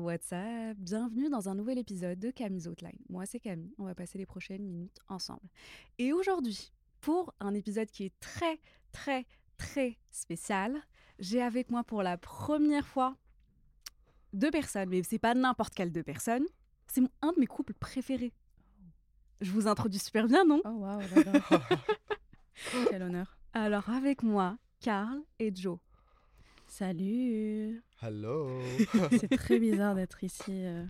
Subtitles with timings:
[0.00, 0.76] guys, what's up?
[0.78, 2.98] Bienvenue dans un nouvel épisode de Camille's Outline.
[3.08, 5.48] Moi c'est Camille, on va passer les prochaines minutes ensemble.
[5.98, 8.60] Et aujourd'hui, pour un épisode qui est très
[8.92, 9.26] très
[9.58, 10.80] très spécial,
[11.18, 13.16] j'ai avec moi pour la première fois
[14.32, 16.46] deux personnes, mais c'est pas n'importe quelle deux personnes,
[16.86, 18.32] c'est un de mes couples préférés.
[19.40, 20.60] Je vous introduis super bien, non?
[20.64, 21.00] Oh waouh.
[22.90, 23.38] Quel honneur.
[23.54, 25.78] Alors avec moi, Carl et Joe.
[26.70, 27.82] Salut.
[28.00, 28.60] Hello.
[29.18, 30.84] C'est très bizarre d'être ici, euh,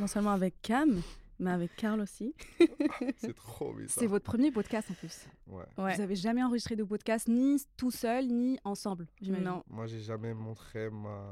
[0.00, 1.00] non seulement avec Cam,
[1.38, 2.34] mais avec Carl aussi.
[3.18, 3.96] c'est trop bizarre.
[4.00, 5.26] C'est votre premier podcast en plus.
[5.46, 5.62] Ouais.
[5.78, 5.94] Ouais.
[5.94, 9.46] Vous avez jamais enregistré de podcast ni tout seul ni ensemble, j'imagine.
[9.46, 9.62] Non.
[9.70, 11.22] Moi, j'ai jamais montré ma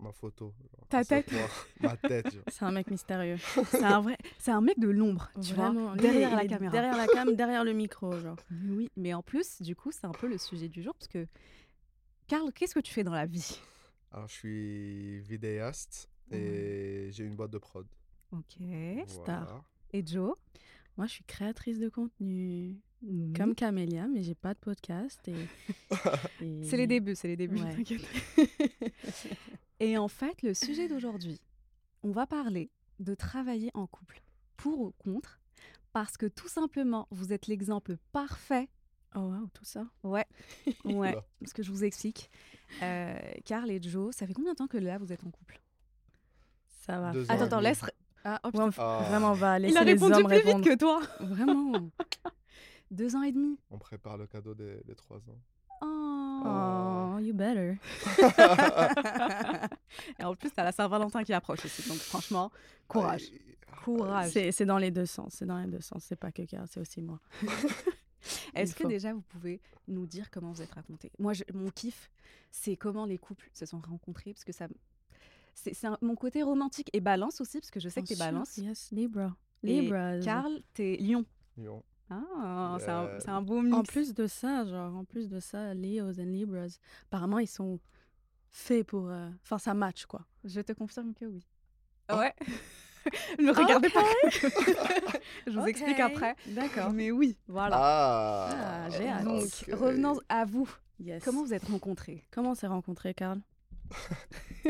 [0.00, 0.52] ma photo.
[0.58, 1.30] genre, Ta tête
[1.80, 2.26] Ma tête.
[2.48, 3.36] C'est un mec mystérieux.
[3.66, 5.92] C'est un vrai, c'est un mec de l'ombre, tu Vraiment.
[5.92, 6.72] vois, derrière la caméra.
[6.72, 8.36] Derrière la cam, derrière le micro, genre.
[8.68, 11.26] Oui, mais en plus, du coup, c'est un peu le sujet du jour parce que
[12.30, 13.58] Carl, qu'est-ce que tu fais dans la vie?
[14.12, 17.84] Alors, je suis vidéaste et j'ai une boîte de prod.
[18.30, 18.56] Ok.
[19.08, 19.64] Star.
[19.92, 20.36] Et Joe
[20.96, 22.78] Moi, je suis créatrice de contenu.
[23.36, 25.18] Comme Camélia, mais j'ai pas de podcast.
[25.26, 25.34] Et,
[26.40, 27.62] et- C'est les débuts, c'est les débuts.
[27.62, 27.74] Ouais.
[29.80, 31.40] Et en fait, le sujet d'aujourd'hui,
[32.04, 34.22] on va parler de travailler en couple,
[34.56, 35.40] pour ou contre,
[35.92, 38.68] parce que tout simplement, vous êtes l'exemple parfait
[39.16, 39.84] Oh waouh, tout ça.
[40.04, 40.26] Ouais,
[40.84, 42.30] ouais, parce que je vous explique.
[42.82, 45.60] Euh, Carl et Joe, ça fait combien de temps que là vous êtes en couple?
[46.86, 47.12] Ça va.
[47.12, 47.80] Deux Attends, attends, laisse.
[48.24, 48.68] Ah, oh, Ouais.
[48.78, 49.04] Ah.
[49.08, 50.58] Vraiment, on va laisser Il a les répondu hommes plus répondre.
[50.58, 51.00] vite que toi.
[51.20, 51.90] Vraiment.
[52.90, 53.58] Deux ans et demi.
[53.70, 55.38] On prépare le cadeau des, des trois ans.
[55.82, 56.42] Oh.
[56.44, 57.78] Oh, you better.
[60.18, 62.50] et en plus, t'as la Saint-Valentin qui approche aussi, donc franchement,
[62.88, 63.24] courage.
[63.84, 64.30] Courage.
[64.32, 65.34] C'est c'est dans les deux sens.
[65.38, 66.04] C'est dans les deux sens.
[66.06, 67.18] C'est pas que Carl, c'est aussi moi.
[68.54, 68.88] Est-ce que faut.
[68.88, 72.10] déjà vous pouvez nous dire comment vous êtes raconté Moi, je- mon kiff,
[72.50, 74.68] c'est comment les couples se sont rencontrés, parce que ça.
[75.54, 78.56] C'est mon côté romantique et balance aussi, parce que je sais que t'es balance.
[78.56, 79.36] Yes, Libra.
[79.62, 80.20] Et Libras.
[80.20, 81.24] Carl, t'es lion.
[81.58, 81.82] Lyon.
[82.08, 83.20] Ah, c'est un, Yeah.
[83.20, 83.76] c'est un beau mix.
[83.76, 87.78] En plus de ça, genre, en plus de ça, Leos et Libras, apparemment, ils sont
[88.48, 89.08] faits pour.
[89.08, 90.24] euh, Enfin, ça match, quoi.
[90.44, 91.46] Je te confirme que oui.
[92.10, 92.16] Oh.
[92.16, 92.34] Ouais.
[93.38, 94.04] ne regardez pas.
[95.46, 96.34] je vous explique après.
[96.48, 96.90] D'accord.
[96.92, 97.76] Mais oui, voilà.
[97.78, 98.48] Ah,
[98.86, 99.24] Ah, j'ai hâte.
[99.24, 99.74] Donc, ok.
[99.78, 100.68] revenons à vous.
[100.98, 101.22] Yes.
[101.24, 102.24] Comment vous êtes rencontrés?
[102.30, 103.40] Comment on s'est rencontrés, Carl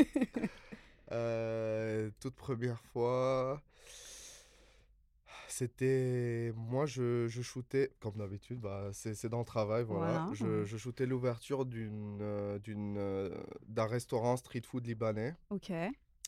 [1.11, 3.61] Euh, toute première fois,
[5.49, 6.53] c'était.
[6.55, 10.29] Moi, je, je shootais, comme d'habitude, bah, c'est c'est dans le travail, voilà.
[10.33, 13.29] Voilà, Je, shootais l'ouverture d'une, euh, d'une, euh,
[13.67, 15.73] d'un restaurant street food libanais Ok.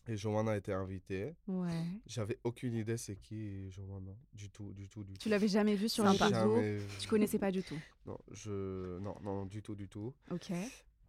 [0.07, 1.35] Et Joanna a été invitée.
[1.47, 1.83] Ouais.
[2.05, 5.19] J'avais aucune idée c'est qui Joanna, du tout, du tout, du tout.
[5.19, 7.79] Tu l'avais jamais vu sur réseaux Jamais Tu connaissais pas du tout?
[8.05, 8.99] Non, je...
[8.99, 10.13] non, non, du tout, du tout.
[10.31, 10.51] Ok.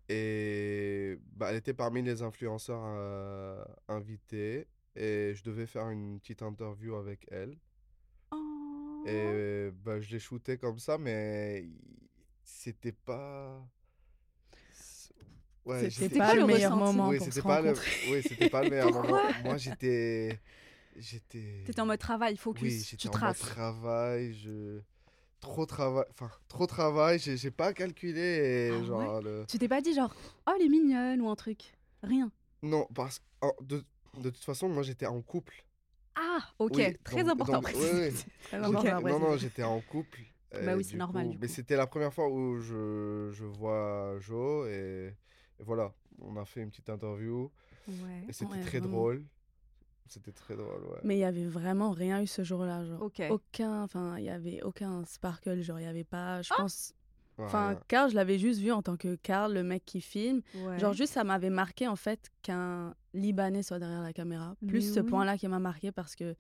[0.09, 6.43] Et bah, elle était parmi les influenceurs euh, invités et je devais faire une petite
[6.43, 7.57] interview avec elle.
[8.31, 9.05] Oh.
[9.07, 11.67] Et bah, je l'ai shooté comme ça, mais
[12.45, 13.67] c'était pas.
[15.65, 17.69] Ouais, C'était pas le le meilleur moment Oui, pour se c'était pas le.
[17.71, 17.91] rencontrer.
[18.11, 19.21] Oui, c'était pas le meilleur moment.
[19.45, 20.39] Moi, j'étais.
[20.97, 21.63] J'étais.
[21.65, 24.81] T'étais en mode travail, focus, Oui, j'étais en mode travail, je
[25.41, 29.69] trop travail, enfin trop travail, j'ai j'ai pas calculé et Ah genre le Tu t'es
[29.69, 30.15] pas dit genre,
[30.47, 31.75] oh, elle est mignonne ou un truc?
[32.03, 32.31] Rien?
[32.63, 33.85] non parce que de,
[34.21, 35.65] de toute façon moi j'étais en couple.
[36.15, 37.61] Ah, ok, Oui, très donc- important.
[37.61, 37.73] donc.
[37.73, 40.21] Très important Non non, j'étais en couple.
[40.65, 44.65] Bah oui, c'est normal, du Mais c'était la première fois où je, je vois Jo
[44.67, 45.13] et
[45.65, 47.51] voilà, on a fait une petite interview
[47.89, 48.25] Ouais.
[48.29, 48.97] et c'était Ouais, très vraiment.
[48.97, 49.25] drôle.
[50.07, 50.99] C'était très drôle, ouais.
[51.03, 53.03] Mais il y avait vraiment rien eu ce jour-là, genre.
[53.31, 56.63] Aucun, enfin, il y avait aucun sparkle, genre, il y avait pas, je Ah!
[56.63, 56.95] pense.
[57.39, 57.77] Enfin.
[57.89, 60.41] Carl, je l'avais juste vu en tant que Carl, le mec qui filme.
[60.55, 60.79] Ouais.
[60.79, 64.55] Genre, juste, ça m'avait marqué, en fait, qu'un Libanais soit derrière la caméra.
[64.63, 65.07] Mais Plus ce oui.
[65.07, 66.37] point-là qui m'a marqué parce que,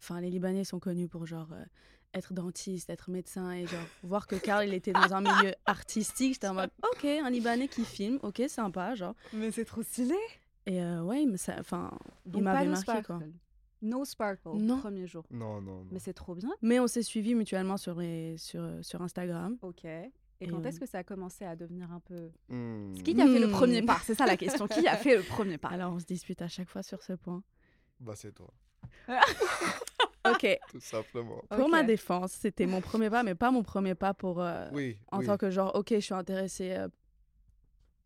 [0.00, 1.62] enfin, les Libanais sont connus pour, genre, euh,
[2.14, 3.52] être dentiste, être médecin.
[3.52, 7.04] Et, genre, voir que Carl, il était dans un milieu artistique, j'étais en mode, OK,
[7.04, 9.14] un Libanais qui filme, OK, sympa, genre.
[9.32, 10.16] Mais c'est trop stylé.
[10.66, 11.90] Et euh, ouais, mais ça, enfin,
[12.32, 13.20] il m'avait marqué, quoi.
[13.82, 14.78] No sparkle, Non.
[14.78, 15.24] premier jour.
[15.30, 15.86] Non, non, non.
[15.90, 16.48] Mais c'est trop bien.
[16.62, 19.58] Mais on s'est suivis mutuellement sur, les, sur, sur Instagram.
[19.60, 19.84] Ok.
[19.84, 22.30] Et, quand euh, est-ce que ça a commencé à devenir un peu...
[22.48, 22.94] Hmm.
[22.94, 23.50] Qui a fait le Hmm.
[23.50, 24.66] premier pas C'est ça la question.
[24.68, 25.68] Qui a fait le premier pas?
[25.72, 27.42] Alors, on se dispute à chaque fois sur ce point.
[28.00, 28.48] Bah, c'est toi,
[30.30, 30.58] Ok.
[30.70, 31.42] tout simplement.
[31.50, 34.40] Pour ma défense, c'était mon premier pas, mais pas mon premier pas pour.
[34.40, 34.98] euh, Oui.
[35.12, 35.26] en oui.
[35.26, 36.88] tant que genre, ok, je suis intéressée euh,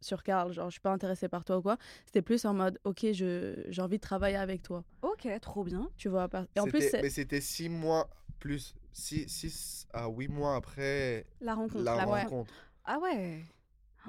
[0.00, 1.76] sur Karl, genre, je suis pas intéressée par toi ou quoi.
[2.06, 4.85] C'était plus en mode, ok, je- j'ai envie de travailler avec toi.
[5.03, 5.88] Ok, trop bien.
[5.97, 6.29] Tu vois.
[6.29, 8.75] par- Et en plus, Mais c'était six mois plus.
[8.93, 11.85] Six, six à huit mois après La rencontre.
[11.85, 12.53] la rencontre.
[12.85, 13.43] Ah ouais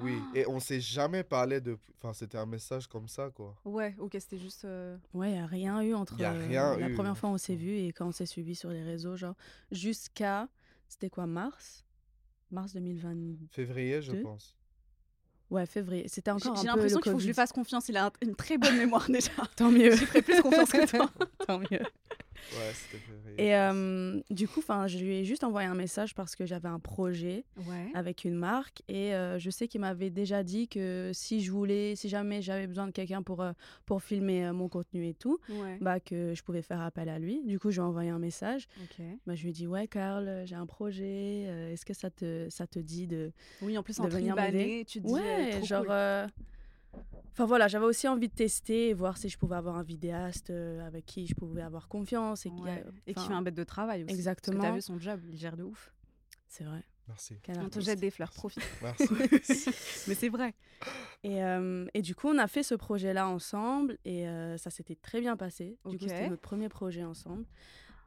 [0.02, 0.14] Oui.
[0.34, 1.78] Et on s'est jamais parlé de.
[1.98, 3.54] Enfin, c'était un message comme ça, quoi.
[3.64, 4.64] Ouais, ok, c'était juste...
[4.64, 7.16] euh, ouais, il n'y a rien eu entre Y a euh, rien la eu, première
[7.16, 9.34] fois où on s'est vu et quand on s'est suivi sur les réseaux, genre,
[9.70, 10.48] jusqu'à.
[10.88, 11.84] C'était quoi, mars?
[12.50, 14.56] Mars 2022 Février, je pense.
[15.50, 16.06] Ouais, février.
[16.08, 17.88] C'était J'ai encore j'ai l'impression qu'il faut que je lui fasse confiance.
[17.88, 19.30] Il a un- une très bonne mémoire déjà.
[19.56, 19.92] Tant mieux.
[19.92, 21.10] Je lui ferai plus confiance que toi.
[21.46, 21.80] Tant mieux.
[22.52, 22.98] Ouais, c'était.
[23.38, 26.78] Et euh, du coup, je lui ai juste envoyé un message parce que j'avais un
[26.80, 27.90] projet Ouais.
[27.94, 31.96] avec une marque et euh, je sais qu'il m'avait déjà dit que si je voulais,
[31.96, 33.52] si jamais j'avais besoin de quelqu'un pour, euh,
[33.86, 35.78] pour filmer mon contenu et tout, Ouais.
[35.80, 37.42] bah que je pouvais faire appel à lui.
[37.44, 38.66] Du coup, je lui ai envoyé un message.
[39.26, 41.44] Bah, je lui ai dit ouais, Karl, euh, j'ai un projet.
[41.46, 43.32] euh, Est-ce que ça te ça te dit de
[43.62, 44.84] Oui, en plus, entre venir m'aider?
[44.86, 45.12] tu te dis...
[45.12, 45.84] ouais, trop genre.
[45.84, 46.30] cool.
[46.94, 46.98] Euh,
[47.32, 50.50] Enfin voilà, j'avais aussi envie de tester et voir si je pouvais avoir un vidéaste
[50.50, 52.70] euh, avec qui je pouvais avoir confiance et qui, Ouais.
[52.84, 54.14] a- Et qui enfin, fait un bête de travail aussi.
[54.14, 54.56] Exactement.
[54.56, 55.92] Parce que t'as vu son job, il gère de ouf.
[56.48, 56.82] C'est vrai.
[57.08, 57.36] Merci.
[57.42, 58.62] quel On te jette des fleurs, profite.
[58.82, 59.04] Merci.
[60.08, 60.54] Mais c'est vrai.
[61.24, 64.94] Et, euh, et du coup, on a fait ce projet-là ensemble et euh, ça s'était
[64.96, 65.76] très bien passé.
[65.86, 67.46] Du coup, c'était notre premier projet ensemble.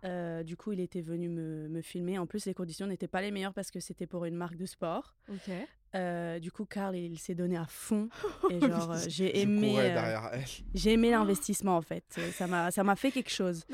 [0.05, 2.17] Euh, du coup, il était venu me, me filmer.
[2.17, 4.65] En plus, les conditions n'étaient pas les meilleures parce que c'était pour une marque de
[4.65, 5.15] sport.
[5.29, 5.49] Ok.
[5.95, 8.09] Euh, du coup, Karl, il s'est donné à fond.
[8.49, 10.19] Et genre, euh, j'ai aimé, euh,
[10.73, 12.03] j'ai aimé l'investissement en fait.
[12.33, 13.65] Ça m'a, ça m'a fait quelque chose.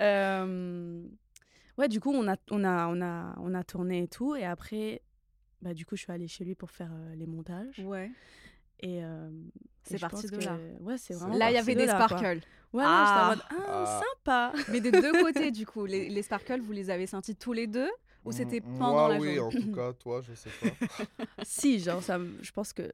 [0.00, 1.02] Euh,
[1.78, 4.34] ouais, du coup, on a, on a, on a, on a tourné et tout.
[4.36, 5.00] Et après,
[5.62, 7.78] bah, du coup, je suis allée chez lui pour faire euh, les montages.
[7.84, 8.10] Ouais.
[8.80, 9.30] Et euh,
[9.84, 10.58] C'est parti de que- là.
[10.80, 11.36] Ouais, c'est vraiment.
[11.36, 12.18] Là, il y avait de des là, quoi.
[12.18, 12.40] sparkles.
[12.72, 13.30] Ouais, Ah.
[13.30, 14.00] ouais, j'étais en mode, ah, Ah.
[14.16, 14.52] sympa.
[14.70, 15.86] Mais des deux côtés, du coup.
[15.86, 17.88] Les, les sparkles, vous les avez sentis tous les deux?
[18.26, 20.66] Ou c'était M- pendant Moi, la oui, journée en tout cas, toi, je sais pas.
[21.44, 22.90] si, genre, ça, me- je pense que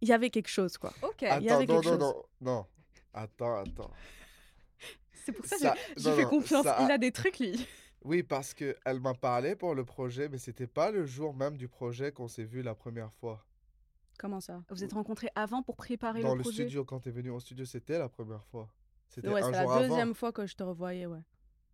[0.00, 0.92] il y avait quelque chose, quoi.
[1.02, 1.22] Ok.
[1.22, 1.98] Il y Attends, avait non, quelque non, chose.
[2.00, 2.66] non, non.
[3.14, 3.90] Attends, attends.
[5.12, 6.64] C'est pour ça que Ça- j'ai- fait confiance.
[6.64, 7.66] ça- Il a des trucs, lui.
[8.04, 11.56] Oui, parce que elle m'a parlé pour le projet, mais c'était pas le jour même
[11.56, 13.46] du projet qu'on s'est vu la première fois.
[14.18, 14.60] Comment ça?
[14.70, 16.62] Vous êtes rencontrés avant pour préparer Dans le le projet?
[16.64, 18.68] studio, quand t'es venu au studio, c'était la première fois.
[19.08, 20.14] C'était Ouais, un la jour deuxième avant.
[20.14, 21.20] fois que je te revoyais, ouais.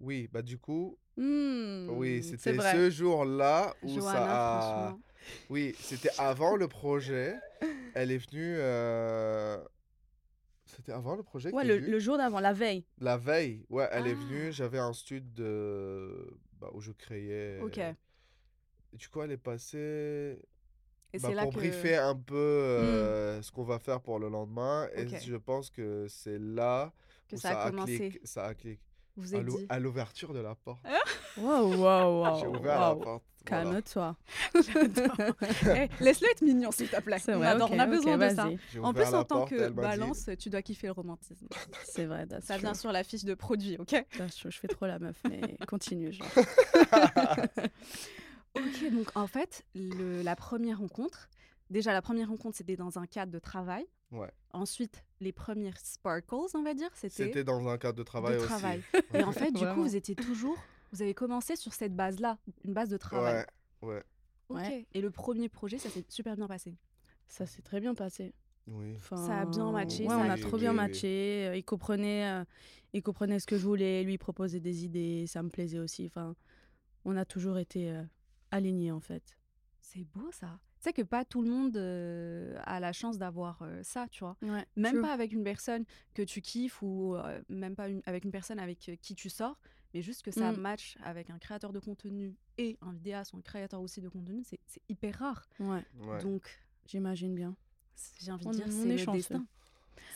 [0.00, 4.96] Oui, bah du coup, oui, c'est c'était ce jour-là où Johanna, ça a...
[5.50, 7.34] Oui, c'était avant le projet.
[7.94, 8.54] Elle est venue...
[8.58, 9.58] euh,
[10.64, 12.84] C'était avant le projet Ouais, le, jour d'avant, la veille.
[13.00, 14.24] La veille, ouais, elle est Ah.
[14.26, 14.52] venue.
[14.52, 16.38] J'avais un stud de...
[16.60, 17.60] bah, où je créais.
[17.60, 17.78] Ok.
[17.78, 20.38] Et du coup, elle est passée
[21.12, 21.58] Et bah, c'est là pour que.
[21.58, 24.88] briefer un peu euh, ce qu'on va faire pour le lendemain.
[24.94, 26.92] Et je pense que c'est là
[27.28, 27.98] Que où ça a commencé.
[27.98, 28.80] cliqué- ça a cliqué.
[29.18, 29.66] Vous À êtes l'ou- dit.
[29.68, 30.80] à l'ouverture de la porte.
[31.36, 32.40] Waouh, waouh, waouh.
[32.40, 33.04] J'ai ouvert la porte.
[33.04, 33.64] voilà.
[33.64, 34.16] Calme-toi.
[35.74, 37.16] Eh, Laisse-le être mignon, s'il te plaît.
[37.28, 38.48] On vrai, adore, on a besoin de ça.
[38.82, 41.46] En plus, en tant porte, que dit- balance, tu dois kiffer le romantisme.
[41.84, 42.62] C'est vrai, that's Ça true.
[42.64, 44.04] vient sur la fiche de produit, ok?
[44.18, 46.12] Je fais trop la meuf, mais continue.
[46.12, 46.28] Genre.
[48.54, 51.28] Ok, donc en fait, le- la première rencontre,
[51.70, 53.87] déjà la première rencontre, c'était dans un cadre de travail.
[54.10, 54.30] Ouais.
[54.52, 58.38] Ensuite, les premières sparkles, on va dire, c'était C'était dans un cadre de travail de
[58.38, 58.46] aussi.
[58.46, 58.82] travail.
[59.14, 60.56] Et en fait, du coup, vous étiez toujours,
[60.92, 63.44] vous avez commencé sur cette base-là, une base de travail.
[63.82, 64.02] Ouais, ouais.
[64.48, 64.56] Ok.
[64.56, 64.87] Ouais.
[64.94, 66.75] Et le premier projet, ça s'est super bien passé.
[67.26, 68.32] Ça s'est très bien passé.
[68.66, 68.94] Oui.
[68.96, 71.46] Enfin, a bien matché, Ouais, ça on a trop bien matché.
[71.48, 72.44] euh, Il comprenait, euh,
[72.94, 74.02] il comprenait ce que je voulais.
[74.04, 75.26] Lui il proposait des idées.
[75.26, 76.06] Ça me plaisait aussi.
[76.06, 76.34] Enfin,
[77.04, 78.02] on a toujours été euh,
[78.50, 79.37] alignés en fait.
[79.80, 80.58] C'est beau ça.
[80.78, 84.20] Tu sais que pas tout le monde euh, a la chance d'avoir euh, ça, tu
[84.20, 84.37] vois?
[84.42, 84.64] Ouais.
[84.76, 88.30] Même pas avec une personne que tu kiffes ou euh, même pas une- avec une
[88.30, 89.58] personne avec euh, qui tu sors,
[89.92, 90.56] mais juste que ça Mm.
[90.61, 94.42] match avec un créateur de contenu et un vidéaste ou un créateur aussi de contenu,
[94.44, 95.49] c'est c'est hyper rare.
[95.58, 95.85] Ouais.
[96.00, 96.23] Ouais.
[96.23, 96.49] Donc,
[96.87, 97.56] J'imagine bien.
[97.97, 99.47] c'est- j'ai envie de dire, c'est est le destin.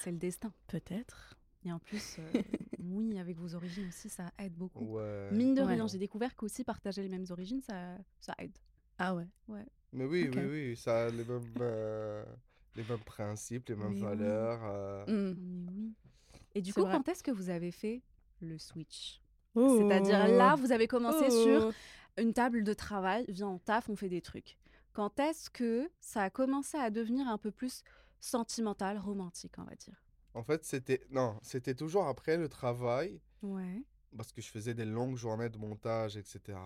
[0.01, 0.53] C'est le destin.
[0.69, 1.37] Peut-être.
[1.65, 2.43] Et en plus, euh,
[2.79, 4.85] oui, avec vos origines aussi, ça aide beaucoup.
[4.97, 5.29] Ouais.
[5.33, 5.75] Mine de Ouais.
[5.75, 8.57] rien, j'ai découvert qu'aussi partager les mêmes origines, ça, ça aide.
[8.99, 9.27] Ah ouais.
[9.93, 12.25] Mais oui, oui, oui, ça a les mêmes, euh,
[12.77, 14.01] les mêmes principes, les mêmes Mais oui.
[14.03, 14.61] valeurs.
[14.65, 15.37] euh, Mm.
[15.67, 15.93] Mais oui.
[16.55, 16.93] Et du coup, vrai.
[16.93, 18.03] quand est-ce que vous avez fait
[18.41, 19.21] le switch?
[19.55, 19.79] Oh.
[19.79, 21.73] C'est-à-dire là, vous avez commencé sur Oh.
[22.19, 24.57] une table de travail, viens, on taffe, on fait des trucs.
[24.95, 27.83] Quand est-ce que ça a commencé à devenir un peu plus
[28.21, 30.03] sentimental, romantique, on va dire?
[30.35, 33.83] En fait, c'était non, c'était toujours après le travail Ouais.
[34.17, 36.59] Parce que je faisais des longues journées de montage, etc.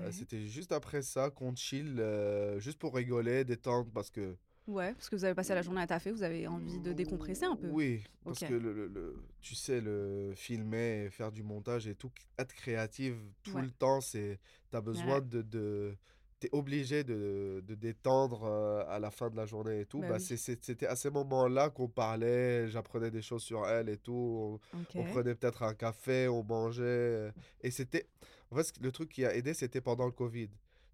[0.00, 4.92] Euh, c'était juste après ça qu'on chill, euh, juste pour rigoler, détendre, parce que Ouais,
[4.94, 7.54] parce que vous avez passé la journée à taffer, vous avez envie de décompresser un
[7.54, 7.68] peu.
[7.68, 8.48] Oui, parce Ok.
[8.48, 13.16] que le, le- le- tu sais, le filmer, faire du montage et tout, être créative
[13.44, 13.62] tout Ouais.
[13.62, 14.40] le temps, c'est,
[14.72, 15.96] t'as besoin de, de
[16.38, 20.00] t'es obligé de, de détendre euh, à la fin de la journée et tout.
[20.00, 20.36] Bah Bah, oui.
[20.38, 24.60] c'était à ces moments-là qu'on parlait, j'apprenais des choses sur elle et tout.
[24.94, 27.32] On, prenait peut-être un café, on mangeait.
[27.62, 28.06] Et c'était,
[28.50, 30.50] en fait, le truc qui a aidé, c'était pendant le Covid.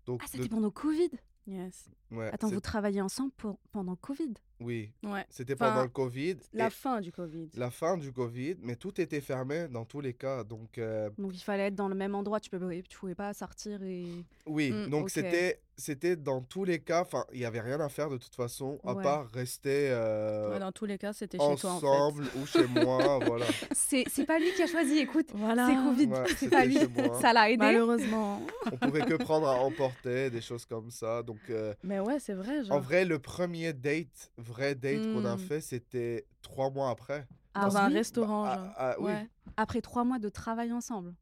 [0.06, 1.10] Donc, Ah, le- c'était pendant Covid?
[1.48, 1.88] Yes.
[2.12, 4.34] ouais, Attends, vous travaillez ensemble pour- pendant Covid?
[4.64, 5.24] Oui, Ouais.
[5.28, 6.36] c'était Enfin, pendant le Covid.
[6.52, 7.48] La et- fin du Covid.
[7.54, 10.44] la fin du Covid, mais tout était fermé dans tous les cas.
[10.44, 13.32] Donc, euh, Donc il fallait être dans le même endroit, tu peux tu pouvais pas
[13.34, 14.04] sortir et
[14.46, 17.88] oui, Mm, donc c'était c'était dans tous les cas, enfin, il n'y avait rien à
[17.88, 19.02] faire de toute façon, à Ouais.
[19.02, 21.86] part rester euh, Ouais, dans tous les cas, c'était chez toi en fait.
[21.86, 23.46] ensemble ou chez moi, voilà.
[23.72, 25.28] c'est c'est pas lui qui a choisi, écoute.
[25.34, 25.66] Voilà.
[25.66, 26.78] C'est Covid, Ouais, c'est pas lui.
[27.20, 27.56] Ça l'a aidé.
[27.56, 28.42] Malheureusement.
[28.70, 31.22] On pouvait que prendre à emporter, des choses comme ça.
[31.22, 32.64] Donc, euh, Mais ouais, c'est vrai.
[32.64, 35.38] Genre, en vrai, le premier date, vrai date qu'on a Mm.
[35.38, 37.26] fait, c'était trois mois après.
[37.54, 38.44] Ah dans un oui restaurant.
[38.44, 38.64] Bah, genre.
[38.76, 39.06] ah, ah, oui.
[39.12, 39.28] Ouais.
[39.56, 41.14] Après trois mois de travail ensemble.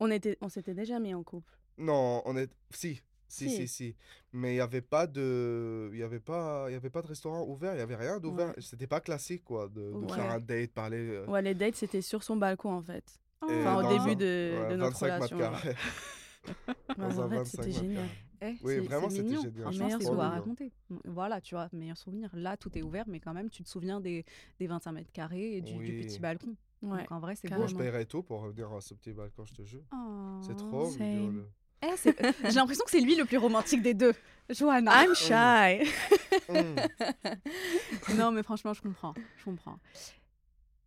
[0.00, 1.52] On était, on s'était déjà mis en couple.
[1.78, 2.50] Non, on est.
[2.70, 3.50] Si, si, Si.
[3.56, 3.96] si, si.
[4.32, 5.90] Mais il n'y avait pas de.
[5.92, 8.18] Il y avait pas, il y avait pas de restaurant ouvert, il n'y avait rien
[8.20, 8.48] d'ouvert.
[8.48, 8.54] Ouais.
[8.62, 10.14] C'était pas classique, quoi, de, de Ouais.
[10.14, 10.98] faire un date, parler.
[10.98, 13.04] euh, Ouais, les dates, c'était sur son balcon en fait.
[13.48, 15.38] et Enfin, au début un- de, ouais, de notre 25 mètres relation.
[15.38, 15.52] genre.
[15.62, 15.76] carrés.
[16.68, 17.96] Ouais, Dans un en fait, 25 c'était mètres génial.
[17.96, 18.18] carrés.
[18.40, 19.42] Eh, Oui, c'est- vraiment, c'est c'était mignon.
[19.42, 19.62] génial.
[19.62, 20.30] Franchement, Meilleur beau à souvenir.
[20.30, 20.72] raconter.
[21.04, 22.30] Voilà, tu vois, meilleur souvenir.
[22.34, 24.24] Là, tout est ouvert, mais quand même, tu te souviens des,
[24.60, 26.54] des 25 mètres carrés et du, du petit balcon.
[26.82, 26.98] Ouais.
[26.98, 27.66] Donc en vrai, c'est Moi, beau.
[27.66, 27.90] je Carrément.
[27.90, 29.82] paierais tout pour revenir à ce petit balcon, je te jure.
[29.92, 30.40] Oh.
[30.42, 31.06] C'est trop Same.
[31.08, 31.44] mignon.
[31.82, 34.12] Eh, c'est- J'ai l'impression que c'est lui le plus romantique des deux.
[34.50, 35.04] Johanna.
[35.04, 35.88] I'm shy.
[36.48, 36.76] Mm.
[38.16, 39.14] non, mais franchement, je comprends.
[39.38, 39.78] Je comprends.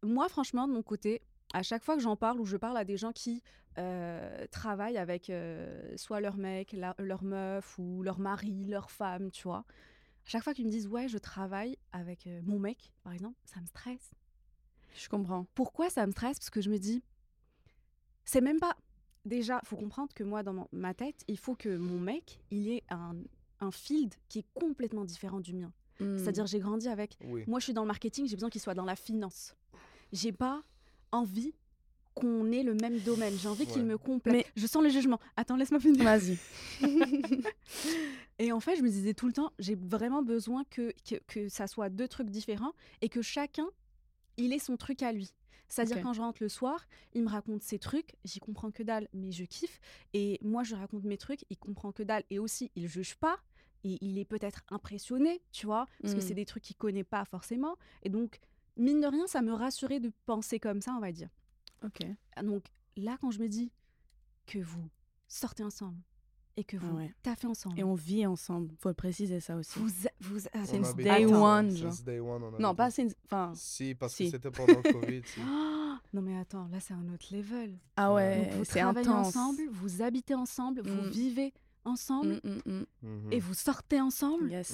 [0.04, 1.22] Moi, franchement, de mon côté,
[1.54, 3.44] à chaque fois que j'en parle ou je parle à des gens qui
[3.78, 9.32] euh, travaillent avec euh, soit leur mec, la- leur meuf ou leur mari, leur femme,
[9.32, 9.60] tu vois,
[10.26, 13.38] à chaque fois qu'ils me disent ouais, je travaille avec euh, mon mec, par exemple,
[13.46, 14.12] ça me stresse.
[14.96, 15.46] Je comprends.
[15.56, 16.38] Pourquoi ça me stresse?
[16.38, 17.02] Parce que je me dis,
[18.26, 18.76] c'est même pas.
[19.26, 22.84] Déjà, faut comprendre que moi, dans ma tête, il faut que mon mec, il ait
[22.90, 23.16] un,
[23.60, 25.72] un field qui est complètement différent du mien.
[26.00, 26.18] Hmm.
[26.18, 27.44] C'est-à-dire, j'ai grandi avec Oui.
[27.48, 29.56] moi, je suis dans le marketing, j'ai besoin qu'il soit dans la finance.
[30.12, 30.64] J'ai pas
[31.12, 31.54] envie
[32.14, 33.34] qu'on ait le même domaine.
[33.38, 34.34] J'ai envie qu'il me complète.
[34.34, 35.20] Mais- Je sens le jugement.
[35.38, 36.04] Attends, laisse-moi finir.
[36.04, 36.38] Vas-y.
[38.40, 41.48] Et en fait, je me disais tout le temps, j'ai vraiment besoin que, que, que
[41.50, 43.68] ça soit deux trucs différents et que chacun,
[44.38, 45.32] il ait son truc à lui.
[45.68, 49.08] C'est-à-dire quand je rentre le soir, il me raconte ses trucs, j'y comprends que dalle,
[49.14, 49.80] mais je kiffe.
[50.14, 52.24] Et moi, je raconte mes trucs, il comprend que dalle.
[52.30, 53.38] Et aussi, il juge pas.
[53.84, 56.22] Et il est peut-être impressionné, tu vois, parce que Mm.
[56.24, 57.78] c'est des trucs qu'il connaît pas forcément.
[58.04, 58.40] Et donc,
[58.78, 61.30] mine de rien, ça me rassurait de penser comme ça, on va dire.
[61.84, 62.00] Ok.
[62.36, 62.64] Ah, Donc
[62.98, 63.72] là, quand je me dis
[64.48, 64.90] que vous
[65.28, 65.98] sortez ensemble
[66.58, 67.14] et que vous ouais.
[67.24, 68.74] taffez ensemble, Et on vit ensemble.
[68.80, 69.80] Faut le préciser ça aussi.
[69.80, 70.40] vous, vous,
[70.74, 71.94] une habite day one, Since genre.
[72.06, 73.08] day one, on Non, pas c'est.
[73.26, 73.54] Enfin.
[73.56, 74.26] Si, parce Si.
[74.26, 75.22] que c'était pendant le Covid.
[75.26, 75.40] si.
[76.14, 77.78] Non mais attends, là c'est un autre level.
[77.96, 79.28] Ah ouais, Donc vous travaillez intense.
[79.28, 81.10] ensemble, vous habitez ensemble, vous Mm.
[81.10, 81.54] vivez
[81.86, 82.86] ensemble Mm, mm, mm.
[83.02, 83.32] Mhm.
[83.34, 84.74] et vous sortez ensemble Yes.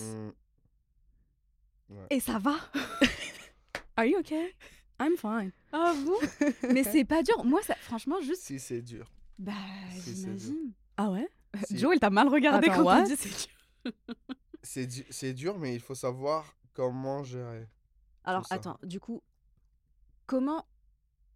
[1.90, 1.94] Mm.
[2.10, 2.56] et ça va?
[3.98, 4.54] Are you okay?
[5.00, 5.52] I'm fine.
[5.74, 6.18] Ah vous
[6.74, 7.44] Mais c'est pas dur.
[7.44, 8.44] Moi, ça, franchement, juste.
[8.44, 9.12] Si, c'est dur.
[9.38, 9.52] Bah,
[10.00, 10.72] Si, j'imagine.
[10.98, 11.28] Ah ouais?
[11.66, 11.78] Si.
[11.78, 13.02] Joe, elle t'a mal regardé Attends, quand what?
[13.02, 13.94] on dit c'est dur.
[14.64, 17.68] C'est du- c'est dur, mais il faut savoir comment gérer.
[18.26, 19.22] Alors, attends, du coup,
[20.26, 20.66] comment,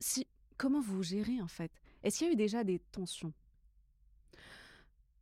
[0.01, 0.27] si,
[0.58, 1.72] comment vous gérez en fait?
[2.03, 3.32] Est-ce qu'il y a eu déjà des tensions?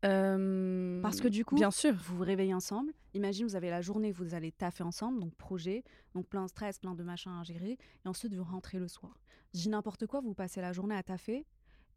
[0.06, 1.94] Euh, Parce que du coup, Bien sûr.
[1.94, 2.94] vous vous réveillez ensemble.
[3.14, 6.80] Imagine, vous avez la journée, vous allez taffer ensemble, donc projet, donc plein de stress,
[6.80, 9.20] plein de machins à gérer, et ensuite vous rentrez le soir.
[9.54, 11.46] Je dis n'importe quoi, vous passez la journée à taffer,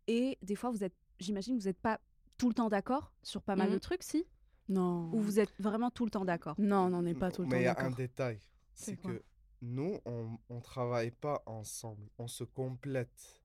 [0.09, 2.01] et des fois, vous êtes, j'imagine, que vous n'êtes pas
[2.39, 3.81] tout le temps d'accord sur pas mal de Mhm.
[3.81, 4.25] trucs, si?
[4.69, 5.11] Non.
[5.13, 6.57] Ou vous êtes vraiment tout le temps d'accord?
[6.59, 7.97] Non, on n'en est pas tout le Mais il y temps a un d'accord.
[7.97, 8.41] détail.
[8.75, 9.23] C'est que
[9.61, 12.09] nous, on ne travaille pas ensemble.
[12.19, 13.42] On se complète.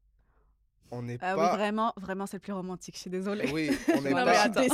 [0.92, 1.52] On n'est Ah pas.
[1.52, 3.50] oui, vraiment, vraiment, c'est le plus romantique, je suis désolée.
[3.52, 4.50] Oui, on n'est mais pas.
[4.50, 4.70] tu,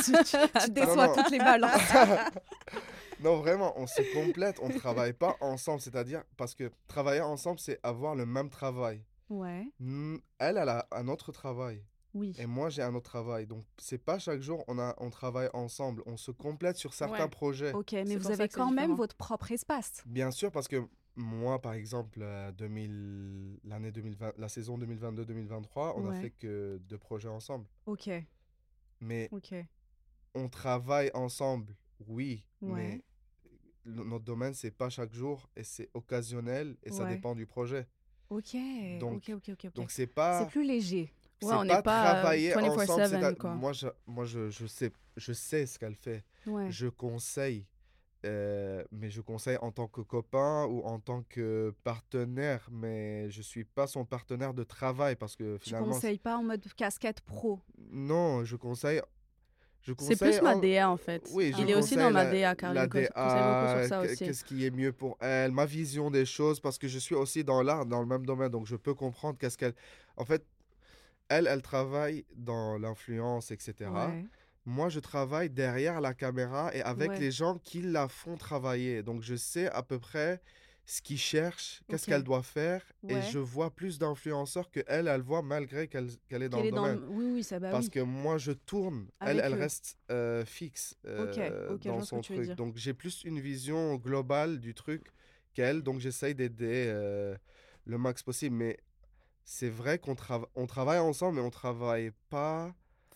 [0.65, 1.13] tu déçois non.
[1.15, 1.71] toutes les balances.
[3.21, 4.57] non, vraiment, on se complète.
[4.61, 5.81] On ne travaille pas ensemble.
[5.81, 9.01] C'est-à-dire, parce que travailler ensemble, c'est avoir le même travail.
[9.29, 11.81] Ouais, Elle, elle a un autre travail.
[12.13, 12.35] oui.
[12.37, 13.47] Et moi, j'ai un autre travail.
[13.47, 16.03] Donc, c'est pas chaque jour on, a, on travaille ensemble.
[16.05, 17.29] On se complète sur certains Ouais.
[17.29, 17.71] projets.
[17.73, 18.95] Ok, mais vous avez quand même différent.
[18.97, 20.03] votre propre espace.
[20.05, 20.83] Bien sûr, parce que
[21.15, 26.17] moi, par exemple, euh, 2000 l'année 2020, la saison 2022-2023, on Ouais.
[26.17, 27.67] a fait que deux projets ensemble.
[27.85, 28.09] Ok,
[28.99, 29.29] Mais
[30.33, 31.75] on travaille ensemble,
[32.07, 32.71] oui, Ouais.
[32.73, 33.03] mais
[33.85, 37.87] notre domaine, c'est pas chaque jour et c'est occasionnel et ça dépend du projet.
[38.29, 38.55] Ok,
[38.99, 39.29] Donc-.
[39.75, 40.39] Donc, c'est pas.
[40.43, 41.13] C'est plus léger.
[41.43, 43.37] Ouais, on pas n'est pas, euh, travailler 24/7, ensemble.
[43.37, 43.53] quoi.
[43.55, 46.23] Moi, je, moi je, je, sais, je sais ce qu'elle fait.
[46.47, 46.71] Ouais.
[46.71, 47.67] Je conseille.
[48.25, 52.67] Euh, mais je conseille en tant que copain ou en tant que partenaire.
[52.71, 55.87] Mais je suis pas son partenaire de travail parce que Tu finalement.
[55.93, 57.59] conseilles pas en mode casquette pro?
[57.91, 59.01] Non, je conseille.
[59.81, 61.29] Je C'est conseille plus ma DA en fait.
[61.33, 64.05] Oui, je Il est aussi dans ma DA car la DA.
[64.17, 67.43] Qu'est-ce qui est mieux pour elle, ma vision des choses, parce que je suis aussi
[67.43, 69.73] dans l'art, dans le même domaine, donc je peux comprendre qu'est-ce qu'elle.
[70.15, 70.45] En fait,
[71.27, 73.89] elle, elle travaille dans l'influence, etc.
[73.93, 74.25] Ouais.
[74.65, 77.19] Moi, je travaille derrière la caméra et avec Ouais.
[77.19, 79.03] les gens qui la font travailler.
[79.03, 80.41] Donc, je sais à peu près
[80.85, 85.21] ce qu'ils cherchent, qu'est-ce qu'elle doit faire, et je vois plus d'influenceurs que elle, elle
[85.21, 86.99] voit malgré qu'elle est dans Qu'elle le est dans domaine.
[86.99, 87.91] le- Oui, oui, ça bah Parce oui.
[87.91, 89.07] que moi, je tourne.
[89.21, 89.61] Avec elle, elle eux.
[89.61, 92.49] reste euh, fixe euh, dans son truc.
[92.55, 95.07] Donc, j'ai plus une vision globale du truc
[95.53, 95.83] qu'elle.
[95.83, 97.35] Donc, j'essaye d'aider euh,
[97.85, 98.55] le max possible.
[98.55, 98.77] Mais
[99.45, 102.73] c'est vrai qu'on trava- on travaille ensemble, mais on travaille pas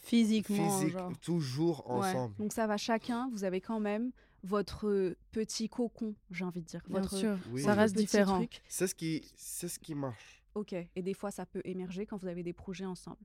[0.08, 1.12] Physiquement, physique, genre.
[1.20, 2.08] toujours Ouais.
[2.10, 2.36] ensemble.
[2.38, 4.12] Donc ça va chacun, vous avez quand même
[4.44, 6.82] votre euh, petit cocon, j'ai envie de dire.
[6.88, 7.62] Bien votre, sûr, Oui.
[7.64, 8.46] ça reste différent.
[8.68, 10.44] C'est ce qui, c'est ce qui marche.
[10.56, 10.74] Ok.
[10.74, 13.18] Et des fois, ça peut émerger quand vous avez des projets ensemble.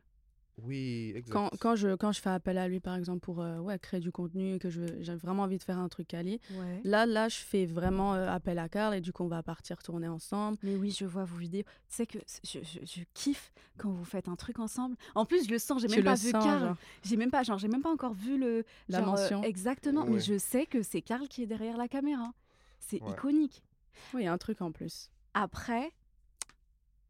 [0.58, 1.32] Oui, exact.
[1.32, 4.00] Quand, quand, je, quand je fais appel à lui, par exemple, pour euh, ouais, créer
[4.00, 6.80] du contenu que je- j'ai vraiment envie de faire un truc quali, Ouais.
[6.84, 9.82] là, là, je fais vraiment euh, appel à Carl et du coup, on va partir
[9.82, 10.58] tourner ensemble.
[10.62, 11.62] Mais oui, je vois vos vidéos.
[11.88, 14.96] Tu sais que je, je- je kiffe quand vous faites un truc ensemble.
[15.14, 15.80] En plus, je le sens.
[15.80, 16.76] J'ai même le pas vu Karl.
[17.02, 19.42] J'ai même pas, genre, j'ai même pas encore vu le La genre, euh, mention.
[19.42, 20.04] exactement.
[20.04, 22.30] Mais je sais que c'est Karl qui est derrière la caméra.
[22.78, 23.10] C'est Ouais.
[23.12, 23.64] iconique.
[24.12, 25.10] Oui, il y a un truc en plus.
[25.32, 25.92] Après,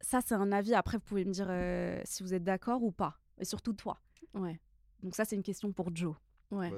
[0.01, 0.75] ça c'est un avis.
[0.75, 3.19] Après, vous pouvez me dire euh, si vous êtes d'accord ou pas.
[3.43, 3.99] Et surtout toi.
[4.35, 4.59] Ouais,
[5.03, 6.15] Donc ça, c'est une question pour Joe.
[6.53, 6.71] ouais.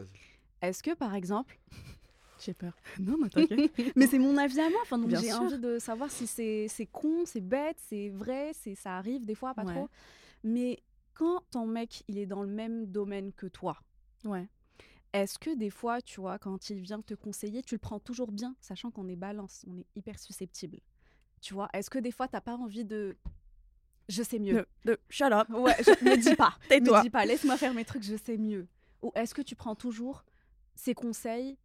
[0.63, 1.61] Est-ce que par exemple,
[2.41, 2.75] j'ai peur.
[2.99, 3.71] non, mais t'inquiète.
[3.97, 4.79] mais c'est mon avis à moi.
[4.83, 8.75] Enfin, donc j'ai envie de savoir si c'est c'est con, c'est bête, c'est vrai, c'est
[8.75, 9.75] ça arrive des fois, pas Ouais.
[9.75, 9.89] trop.
[10.43, 13.79] Mais quand ton mec il est dans le même domaine que toi,
[14.25, 14.49] Ouais.
[15.13, 18.33] est-ce que des fois, tu vois, quand il vient te conseiller, tu le prends toujours
[18.33, 20.81] bien, sachant qu'on est balance, on est hyper susceptible.
[21.43, 23.19] Tu vois, est-ce que des fois t'as pas envie de
[24.09, 24.55] je sais mieux.
[24.55, 25.49] De, de- shut up.
[25.51, 26.59] Ouais, je, me dis pas.
[26.69, 26.99] Tais-toi.
[26.99, 28.67] Me dis pas, laisse-moi faire mes trucs, je sais mieux.
[29.03, 30.25] Ou est-ce que tu prends toujours
[30.75, 31.59] ces conseils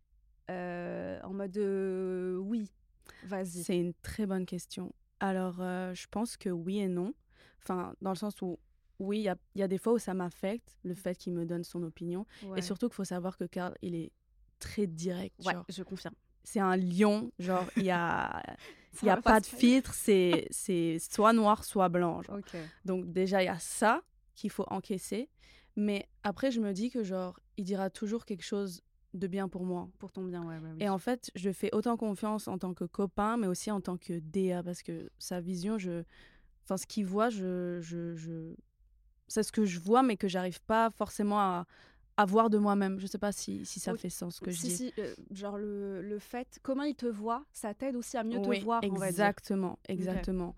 [0.50, 2.70] euh, en mode euh, oui,
[3.24, 3.64] vas-y?
[3.64, 4.94] C'est une très bonne question.
[5.20, 7.14] Alors, euh, je pense que oui et non.
[7.62, 8.58] Enfin, dans le sens où,
[9.00, 11.64] oui, il y y a des fois où ça m'affecte, le fait qu'il me donne
[11.64, 12.26] son opinion.
[12.44, 12.60] Ouais.
[12.60, 14.12] Et surtout qu'il faut savoir que Karl, il est
[14.60, 15.36] très direct.
[15.46, 15.66] ouais, genre.
[15.70, 16.16] je confirme.
[16.52, 18.42] C'est un lion, genre, il y a,
[19.04, 22.24] y a pas pas de filtre, c'est c'est soit noir, soit blanc.
[22.24, 22.40] genre.
[22.86, 24.02] Donc déjà, il y a ça
[24.34, 25.30] qu'il faut encaisser.
[25.76, 28.82] Mais après, je me dis que, genre, il dira toujours quelque chose
[29.14, 29.90] de bien pour moi.
[30.00, 30.58] Pour ton bien, ouais.
[30.58, 30.78] ouais, oui.
[30.80, 33.98] Et en fait, je fais autant confiance en tant que copain, mais aussi en tant
[33.98, 36.04] que DA, parce que sa vision, je...
[36.64, 38.56] enfin, ce qu'il voit, je, je, je...
[39.28, 41.68] c'est ce que je vois, mais que j'arrive pas forcément à,
[42.20, 43.00] à voir de moi-même.
[43.00, 44.70] Je sais pas si, si ça fait sens ce que je dis.
[44.72, 48.40] si, euh, genre le, le fait, comment il te voit, ça t'aide aussi à mieux
[48.46, 50.56] Oui, te voir, exactement, exactement.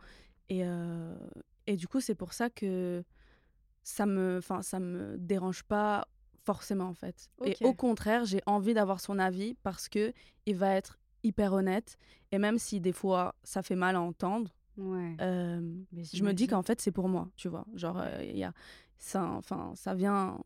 [0.50, 1.15] Et, euh,
[1.67, 3.04] et du coup, c'est pour ça que
[3.84, 6.08] ça me, enfin, ça me dérange pas
[6.43, 7.30] forcément en fait.
[7.45, 10.12] Et au contraire, j'ai envie d'avoir son avis parce que
[10.47, 11.97] il va être hyper honnête.
[12.32, 15.15] Et même si des fois ça fait mal à entendre, Ouais.
[15.21, 15.62] euh,
[16.13, 17.67] je me dis qu'en fait c'est pour moi, tu vois.
[17.76, 18.54] Genre, euh, il y a
[18.97, 20.39] ça, enfin, ça vient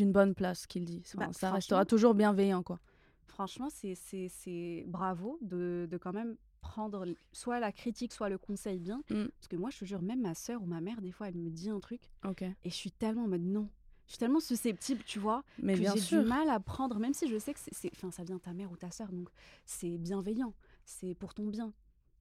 [0.00, 1.02] d'une bonne place qu'il dit.
[1.14, 2.78] Enfin, Bah, ça restera toujours bienveillant, quoi.
[3.26, 8.38] Franchement, c'est- c'est c'est bravo de, de quand même prendre soit la critique, soit le
[8.38, 9.02] conseil bien.
[9.10, 9.26] Mm.
[9.28, 11.36] Parce que moi, je te jure, même ma sœur ou ma mère, des fois, elle
[11.36, 12.42] me dit un truc Ok.
[12.42, 13.68] et je suis tellement en mode non.
[14.06, 17.28] Je suis tellement susceptible, tu vois, Mais que j'ai du mal à prendre, même si
[17.28, 19.28] je sais que c'est- enfin, ça vient de ta mère ou ta sœur, donc
[19.64, 20.52] c'est bienveillant,
[20.84, 21.72] c'est pour ton bien.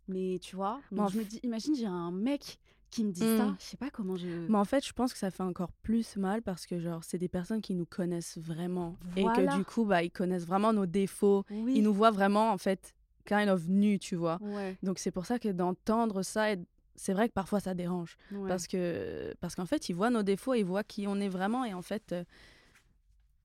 [0.08, 2.60] Mais tu vois, donc je me dis, imagine, j'ai un mec
[2.92, 3.38] qui me dit Mm.
[3.38, 4.28] ça, je sais pas comment je.
[4.48, 7.18] Mais en fait, je pense que ça fait encore plus mal parce que genre c'est
[7.20, 10.86] des personnes qui nous connaissent vraiment et que du coup bah ils connaissent vraiment nos
[10.86, 11.74] défauts, oui.
[11.78, 12.94] ils nous voient vraiment en fait
[13.26, 14.40] kind of nus, tu vois.
[14.42, 16.60] Ouais, Donc c'est pour ça que d'entendre ça et
[16.96, 18.48] c'est vrai que parfois ça dérange ouais.
[18.48, 21.64] parce que parce qu'en fait, ils voient nos défauts, ils voient qui on est vraiment
[21.66, 22.24] et en fait euh,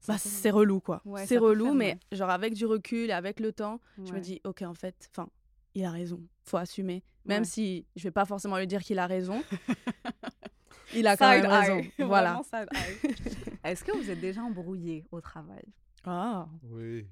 [0.08, 1.00] bah, c'est relou quoi.
[1.04, 4.40] Ouais, c'est relou mais genre avec du recul et avec le temps, je me dis
[4.44, 5.28] OK en fait, enfin,
[5.74, 7.48] il a raison, faut assumer même Ouais.
[7.48, 9.42] si je vais pas forcément lui dire qu'il a raison.
[10.94, 11.78] il a quand Side même raison.
[11.78, 11.92] eye.
[12.06, 12.40] Voilà.
[13.64, 15.64] Est-ce que vous êtes déjà embrouillé au travail?
[16.04, 16.46] Ah.
[16.64, 17.08] Oui,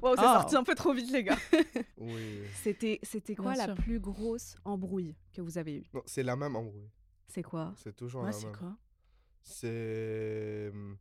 [0.00, 1.36] Wow, c'est sorti un peu trop vite, les gars.
[1.98, 2.40] oui.
[2.62, 3.84] C'était, c'était quoi Bien la sûr.
[3.84, 5.84] plus grosse embrouille que vous avez eue?
[5.92, 6.88] Non, c'est la même embrouille.
[7.28, 7.74] C'est quoi?
[7.76, 8.56] C'est toujours Ouais, la c'est même.
[8.56, 8.76] quoi?
[9.42, 10.70] C'est.
[10.72, 10.96] hum,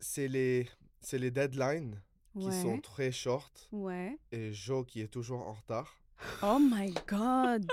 [0.00, 0.68] C'est les...
[1.00, 2.00] c'est les deadlines
[2.38, 2.62] qui Ouais.
[2.62, 4.18] sont très short Ouais.
[4.32, 5.96] et Joe qui est toujours en retard.
[6.42, 7.66] Oh my god.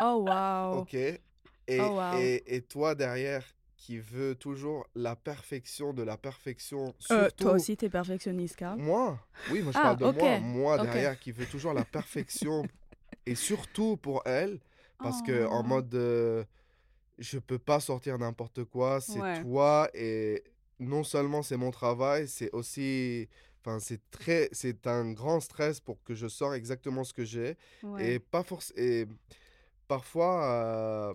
[0.00, 0.80] Oh wow.
[0.80, 0.94] Ok.
[0.94, 1.20] Et,
[1.80, 2.18] Oh, wow.
[2.18, 3.44] et, et toi derrière
[3.76, 6.94] qui veut toujours la perfection de la perfection.
[7.10, 8.78] Euh, Surtout, toi aussi, t'es perfectionniste, Carl.
[8.78, 9.18] Moi?
[9.50, 10.38] Oui, moi je Ah, parle de moi.
[10.40, 12.62] Moi derrière qui veut toujours la perfection.
[13.26, 14.60] et surtout pour elle,
[14.98, 15.64] parce que en Oh.
[15.64, 16.44] mode euh,
[17.18, 19.40] je peux pas sortir n'importe quoi, c'est Ouais.
[19.42, 20.42] toi et
[20.78, 23.28] non seulement c'est mon travail, c'est aussi
[23.64, 27.56] enfin c'est très c'est un grand stress pour que je sors exactement ce que j'ai
[27.82, 28.14] Ouais.
[28.14, 29.06] et pas forcément et
[29.88, 31.14] parfois euh,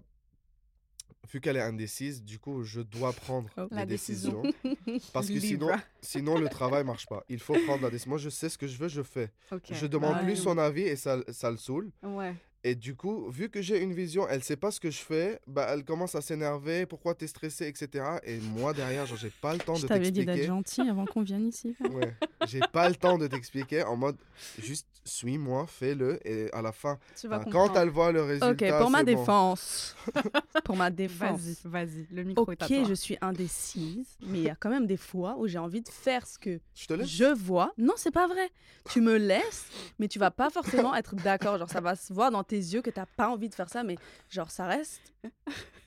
[1.31, 3.67] vu qu'elle est indécise, du coup je dois prendre Oh.
[3.69, 4.41] des La décision.
[4.43, 5.69] décisions parce que sinon
[6.01, 7.23] sinon le travail marche pas.
[7.27, 8.09] Il faut prendre la décision.
[8.11, 9.29] Moi je sais ce que je veux, je fais.
[9.51, 9.63] Ok.
[9.71, 10.23] Je demande Ouais.
[10.23, 11.91] plus son avis et ça ça le saoule.
[12.03, 12.33] Ouais.
[12.63, 15.39] Et du coup, vu que j'ai une vision, elle sait pas ce que je fais,
[15.47, 18.03] bah elle commence à s'énerver, pourquoi t'es stressé, etc.
[18.23, 20.47] Et moi derrière, genre j'ai pas le temps Je de t'avais dit d'être t'expliquer.
[20.47, 21.75] gentil avant qu'on vienne ici.
[21.91, 22.13] Ouais,
[22.47, 24.17] j'ai pas le temps de t'expliquer en mode
[24.59, 28.81] juste suis-moi, fais-le et à la fin, Tu vas quand elle voit le résultat, Ok,
[28.81, 29.19] pour ma c'est bon.
[29.21, 29.95] défense.
[30.65, 31.39] pour ma défense.
[31.63, 32.07] Vas-y, vas-y.
[32.11, 32.83] Le micro est à Ok, toi.
[32.89, 35.87] je suis indécise, mais il y a quand même des fois où j'ai envie de
[35.89, 37.07] faire ce que Je te laisse.
[37.07, 37.71] je vois.
[37.77, 38.49] Non, c'est pas vrai.
[38.89, 39.67] Tu me laisses,
[39.99, 41.57] mais tu vas pas forcément être d'accord.
[41.57, 43.83] Genre, ça va se voir dans tes yeux que t'as pas envie de faire ça,
[43.83, 43.97] mais
[44.29, 45.13] genre, ça reste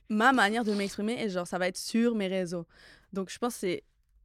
[0.09, 2.67] ma manière de m'exprimer et genre, ça va être sur mes réseaux.
[3.13, 3.85] Donc, je pense que c'est.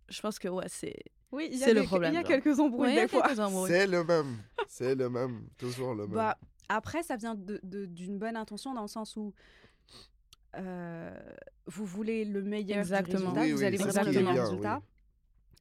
[0.09, 0.95] Je pense que ouais, c'est.
[1.31, 3.27] Oui, il y a C'est le problème, Il y a quelques embrouilles Ouais, des fois.
[3.67, 6.15] C'est le même, c'est le même, toujours le même.
[6.15, 6.37] Bah,
[6.69, 9.33] après, ça vient de- de- d'une bonne intention dans le sens où
[10.57, 11.13] euh,
[11.65, 13.19] vous voulez le meilleur du Exactement.
[13.33, 14.77] résultat, Oui, vous oui, allez vraiment le meilleur résultat.
[14.81, 14.83] oui.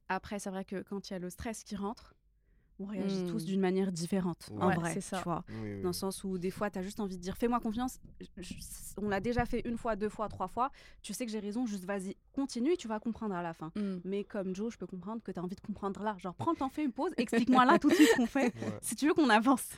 [0.07, 2.13] Après, c'est vrai que quand il y a le stress qui rentre,
[2.79, 3.27] on réagit Hmm.
[3.27, 5.17] tous d'une manière différente, en vrai, c'est ça.
[5.19, 5.43] tu vois.
[5.49, 5.81] Oui, oui.
[5.81, 7.99] Dans le sens où des fois, tu as juste envie de dire fais-moi confiance.
[8.37, 8.53] Je-
[8.97, 10.71] on l'a déjà fait une fois, deux fois, trois fois.
[11.01, 13.71] Tu sais que j'ai raison, juste vas-y, continue et tu vas comprendre à la fin.
[13.75, 13.99] Hmm.
[14.03, 16.15] Mais comme Joe, je peux comprendre que tu as envie de comprendre là.
[16.19, 18.53] Genre, prends le temps, fais une pause, explique-moi là tout de suite ce qu'on fait,
[18.55, 19.69] Ouais, si tu veux qu'on avance.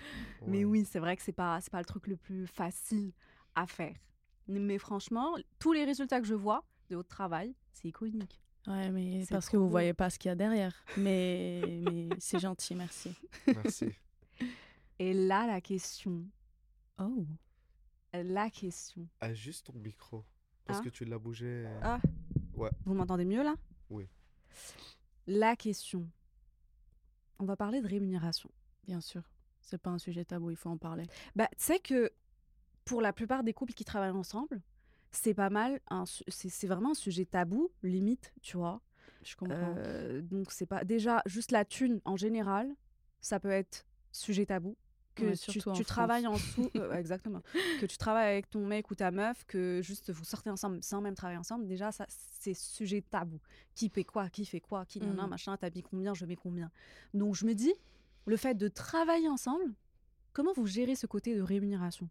[0.48, 3.12] Mais oui, c'est vrai que c'est pas c'est pas le truc le plus facile
[3.56, 3.96] à faire.
[4.48, 8.42] Mais franchement, tous les résultats que je vois de votre travail, c'est iconique.
[8.68, 9.70] Ouais, mais C'est parce que vous beau.
[9.72, 10.76] voyez pas ce qu'il y a derrière.
[10.98, 13.16] Mais, mais c'est gentil, merci.
[13.48, 13.90] Merci.
[15.00, 16.26] Et là, la question,
[17.00, 17.26] Oh.
[18.14, 19.08] la question.
[19.22, 20.26] Ajuste ton micro
[20.66, 21.46] parce Hein que tu l'as bougé.
[21.68, 22.00] euh, Ah.
[22.56, 22.72] Ouais.
[22.86, 23.56] Vous m'entendez mieux là?
[23.90, 24.08] Oui.
[25.28, 26.10] La question.
[27.40, 28.50] On va parler de rémunération.
[28.86, 29.22] Bien sûr.
[29.62, 31.06] C'est pas un sujet tabou, il faut en parler.
[31.36, 32.12] Bah, tu sais que
[32.86, 34.62] pour la plupart des couples qui travaillent ensemble,
[35.12, 35.80] c'est pas mal,
[36.28, 38.82] c'est vraiment un sujet tabou, limite, tu vois.
[39.24, 39.76] Je comprends.
[39.78, 42.74] Euh, donc c'est pas déjà juste la thune en général,
[43.22, 44.76] ça peut être sujet tabou.
[45.16, 47.42] Que Ouais, tu, en travailles en sous, euh, exactement.
[47.80, 51.02] Que tu travailles avec ton mec ou ta meuf, que juste vous sortez ensemble sans
[51.02, 53.40] même travailler ensemble, déjà ça c'est sujet tabou.
[53.74, 55.30] Qui paie quoi, qui fait quoi, qui nan, nan, Mm.
[55.30, 56.70] machin, t'habilles combien, je mets combien.
[57.16, 57.74] Donc je me dis,
[58.28, 59.74] le fait de travailler ensemble,
[60.34, 62.08] comment vous gérez ce côté de rémunération?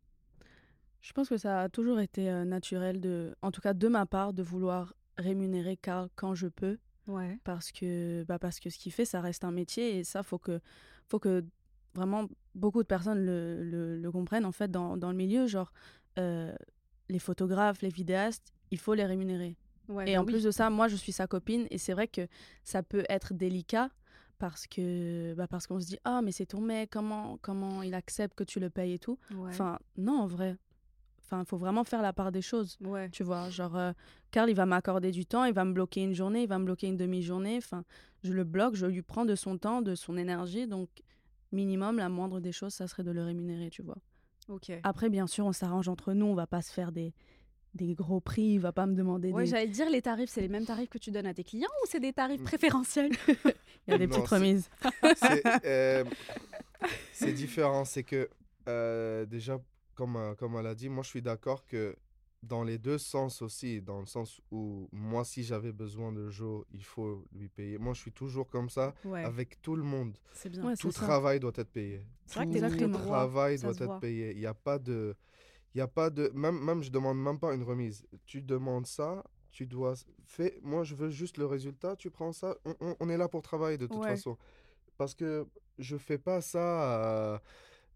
[1.07, 4.07] Je pense que ça a toujours été euh, naturel, de, en tout cas de ma
[4.07, 6.79] part, de vouloir rémunérer Carl quand je peux.
[7.07, 7.39] Ouais.
[7.45, 10.39] Parce que, bah parce que ce qu'il fait, ça reste un métier et ça, faut
[10.39, 10.59] que,
[11.07, 11.45] faut que
[11.95, 15.47] vraiment beaucoup de personnes le, le, le comprennent en fait dans, dans le milieu.
[15.47, 15.73] Genre,
[16.19, 16.53] euh,
[17.09, 19.57] les photographes, les vidéastes, il faut les rémunérer.
[19.89, 20.33] Ouais, Et bah en oui.
[20.33, 22.27] plus de ça, moi, je suis sa copine et c'est vrai que
[22.65, 23.91] ça peut être délicat
[24.39, 27.95] parce que bah parce qu'on se dit ah mais c'est ton mec comment comment il
[27.95, 29.19] accepte que tu le payes et tout?
[29.31, 29.51] Ouais.
[29.51, 30.57] Enfin non en vrai.
[31.27, 32.77] Enfin il faut vraiment faire la part des choses.
[32.81, 33.11] ouais.
[33.11, 33.93] Tu vois, genre euh,
[34.31, 36.65] Carl il va m'accorder du temps, il va me bloquer une journée, il va me
[36.65, 37.57] bloquer une demi-journée.
[37.59, 37.85] Enfin
[38.23, 40.89] je le bloque, je lui prends de son temps, de son énergie donc
[41.53, 43.99] minimum la moindre des choses ça serait de le rémunérer, tu vois.
[44.49, 44.71] Ok.
[44.85, 47.13] Après bien sûr on s'arrange entre nous, on va pas se faire des
[47.75, 50.41] des gros prix, il va pas me demander Ouais, des j'allais dire les tarifs, c'est
[50.41, 52.45] les mêmes tarifs que tu donnes à tes clients ou c'est des tarifs Mm.
[52.45, 53.11] préférentiels?
[53.87, 54.71] Il y a des Non, petites remises.
[55.17, 56.05] c'est euh,
[57.13, 57.85] c'est différent.
[57.85, 58.31] C'est que
[58.69, 59.61] euh, déjà,
[59.97, 61.97] comme, euh, comme elle a dit, moi je suis d'accord que
[62.43, 66.65] dans les deux sens aussi, dans le sens où moi si j'avais besoin de Joe,
[66.71, 67.79] il faut lui payer.
[67.79, 70.17] Moi je suis toujours comme ça Ouais, avec tout le monde.
[70.33, 70.65] c'est bien.
[70.65, 71.01] Ouais, Tout ça.
[71.03, 72.07] travail doit être payé.
[72.27, 73.99] C'est vrai que Tout droit, travail ça doit être voit.
[74.01, 74.31] payé.
[74.33, 75.17] Il n'y a pas de...
[75.75, 76.31] Il y a pas de...
[76.35, 78.07] Même, même je demande même pas une remise.
[78.27, 79.95] Tu demandes ça, tu dois...
[80.25, 80.59] Fais...
[80.63, 82.57] Moi, je veux juste le résultat, tu prends ça.
[82.65, 84.09] On, on- on est là pour travailler de toute Ouais.
[84.11, 84.37] façon.
[84.99, 85.47] Parce que
[85.79, 86.95] je fais pas ça...
[87.35, 87.39] euh,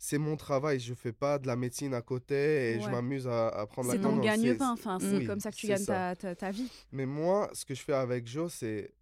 [0.03, 3.49] C'est mon travail, je fais pas de la médecine à côté et je m'amuse à,
[3.49, 5.85] à prendre la C'est ton gagne-pain, c'est- enfin, c'est oui, comme ça que tu gagnes
[5.85, 6.73] ta, ta, ta vie.
[6.91, 8.95] Mais moi, ce que je fais avec Joe, c'est...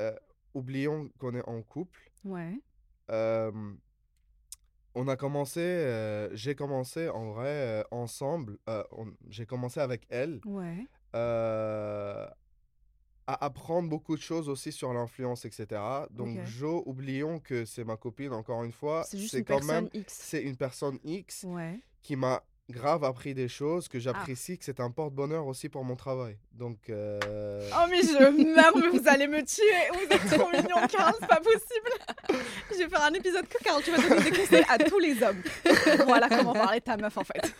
[0.00, 0.16] euh,
[0.54, 2.00] oublions qu'on est en couple.
[2.24, 2.58] Ouais.
[3.10, 3.52] Euh,
[4.94, 8.56] on a commencé, euh, j'ai commencé en vrai euh, ensemble.
[9.28, 10.86] j'ai commencé avec elle Ouais.
[13.26, 15.80] À apprendre beaucoup de choses aussi sur l'influence, etc.
[16.10, 16.44] Donc, Ok.
[16.46, 19.04] Jo, oublions que c'est ma copine, encore une fois.
[19.08, 20.18] C'est juste une quand personne même, X.
[20.22, 21.78] c'est une personne X Ouais.
[22.02, 23.92] qui m'a grave appris des choses, Ah.
[23.92, 26.38] que j'apprécie, que c'est un porte-bonheur aussi pour mon travail.
[26.52, 29.62] Donc, euh, Oh mais je meurs, mais vous allez me tuer.
[29.92, 32.40] Vous êtes trop mignon, Carl, c'est pas possible.
[32.72, 35.22] Je vais faire un épisode que Carl, tu vas donner des conseils à tous les
[35.22, 35.42] hommes.
[36.06, 37.54] Voilà comment parler ta meuf en fait.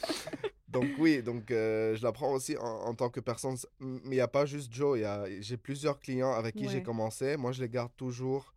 [0.72, 3.56] Donc oui, donc euh, je l'apprends aussi en, en tant que personne.
[3.80, 4.98] Mais il n'y a pas juste Joe,
[5.40, 7.37] j'ai plusieurs clients avec qui j'ai commencé.
[7.37, 8.52] Moi, je les garde toujours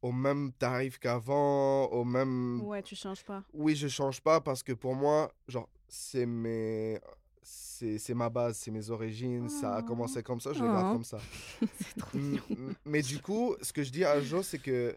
[0.00, 2.60] au même tarif qu'avant, au même...
[2.62, 3.42] Ouais, tu changes pas.
[3.52, 7.00] Oui, je change pas parce que pour moi, genre, c'est mes...
[7.42, 10.88] C'est c'est ma base, c'est mes origines, ça a commencé comme ça, je le garde
[10.90, 10.92] Oh.
[10.94, 11.18] comme ça.
[12.14, 14.96] M- m- Mais du coup, ce que je dis à Jo, c'est que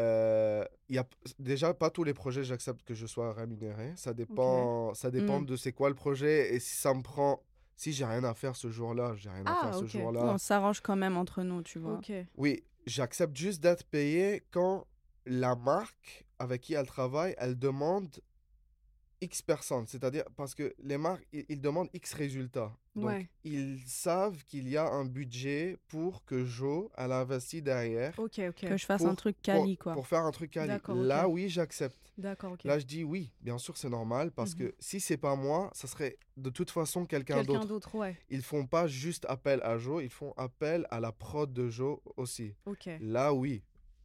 [0.00, 1.06] euh, il y a
[1.38, 3.92] déjà pas tous les projets j'accepte que je sois rémunéré.
[3.96, 5.46] Ça dépend, ça dépend Mm.
[5.46, 7.42] de c'est quoi le projet et si ça me prend.
[7.76, 10.20] Si j'ai rien à faire ce jour-là, j'ai rien à Ah, faire ce jour-là.
[10.24, 11.98] On s'arrange quand même entre nous, tu vois.
[12.36, 14.86] Oui, j'accepte juste d'être payé quand
[15.24, 18.20] la marque avec qui elle travaille, elle demande
[19.20, 19.86] X personnes.
[19.86, 22.72] C'est-à-dire parce que les marques, ils, ils demandent X résultats.
[22.96, 23.28] Donc, Ouais.
[23.44, 28.68] ils savent qu'il y a un budget pour que Jo, elle investit derrière Ok, ok.
[28.68, 29.92] Que je fasse un truc quali, quoi.
[29.92, 30.72] pour faire un truc quali.
[30.88, 31.96] Là, oui, j'accepte.
[32.18, 32.64] D'accord, ok.
[32.64, 34.58] Là, je dis oui, bien sûr, c'est normal parce Mhm.
[34.58, 37.66] que si c'est pas moi, ça serait de toute façon quelqu'un Quelqu'un d'autre.
[37.68, 38.18] d'autre, ouais.
[38.28, 42.02] Ils font pas juste appel à Jo, ils font appel à la prod de Jo
[42.16, 42.54] aussi.
[42.66, 42.88] Ok.
[43.00, 43.62] Là, oui,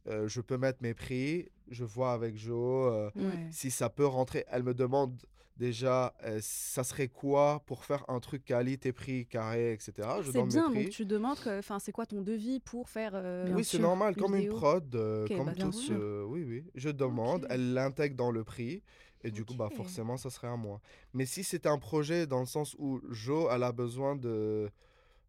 [0.08, 3.48] euh, je peux mettre mes prix, je vois avec Jo euh, Ouais.
[3.50, 4.44] si ça peut rentrer.
[4.48, 5.20] Elle me demande
[5.56, 9.92] déjà, euh, ça serait quoi pour faire un truc qualité, prix, carré, etc.
[10.22, 13.14] Je C'est bien, donc tu demandes, enfin, c'est quoi ton devis pour faire
[13.54, 14.90] oui, c'est normal, une comme une prod,
[15.28, 15.90] comme bah, tous.
[16.26, 16.64] oui, oui.
[16.74, 18.82] Je demande, elle l'intègre dans le prix,
[19.24, 20.80] et du coup, bah, forcément, ça serait à moi.
[21.14, 24.70] Mais si c'est un projet dans le sens où Jo, elle a besoin de,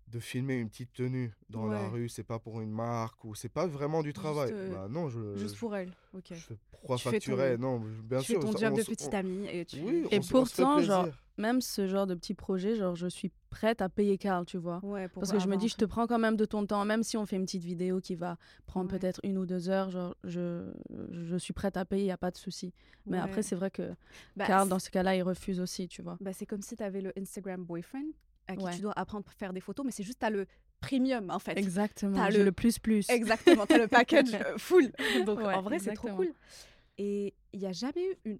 [0.08, 3.50] de filmer une petite tenue dans la rue, c'est pas pour une marque, ou c'est
[3.50, 5.36] pas vraiment du travail, euh, bah non, je.
[5.36, 5.92] Juste pour elle.
[6.14, 6.28] Ok.
[6.30, 8.40] je fais pourquoi Tu fais facturer ton- Non, bien tu fais sûr.
[8.42, 9.82] ton ça- job on de petite on- amie et tu.
[9.82, 11.08] Oui, Et on on pourtant, genre.
[11.40, 14.80] Même ce genre de petit projet, genre, je suis prête à payer Carl, tu vois.
[14.84, 16.84] Ouais, pour Parce que je me dis, je te prends quand même de ton temps,
[16.84, 18.98] même si on fait une petite vidéo qui va prendre Ouais.
[18.98, 20.68] peut-être une ou deux heures, genre, je,
[21.12, 22.74] je suis prête à payer, il n'y a pas de souci.
[23.06, 23.24] Mais Ouais.
[23.24, 23.94] après, c'est vrai que
[24.36, 26.18] Bah, Carl, dans ce cas-là, il refuse aussi, tu vois.
[26.22, 28.08] bah, c'est comme si tu avais le Instagram boyfriend
[28.48, 28.76] à qui Ouais.
[28.76, 30.46] tu dois apprendre à faire des photos, mais c'est juste, tu as le
[30.80, 31.58] premium en fait.
[31.58, 32.16] Exactement.
[32.16, 33.10] T'as j'ai le- le plus plus.
[33.10, 34.92] Exactement, tu as le package euh, full.
[35.26, 36.34] Donc Ouais, en vrai, c'est trop cool.
[36.98, 38.40] Et il n'y a jamais eu une.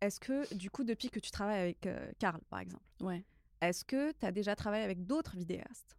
[0.00, 3.24] Est-ce que, du coup, depuis que tu travailles avec euh, Karl, par exemple, Ouais.
[3.62, 5.96] est-ce que tu as déjà travaillé avec d'autres vidéastes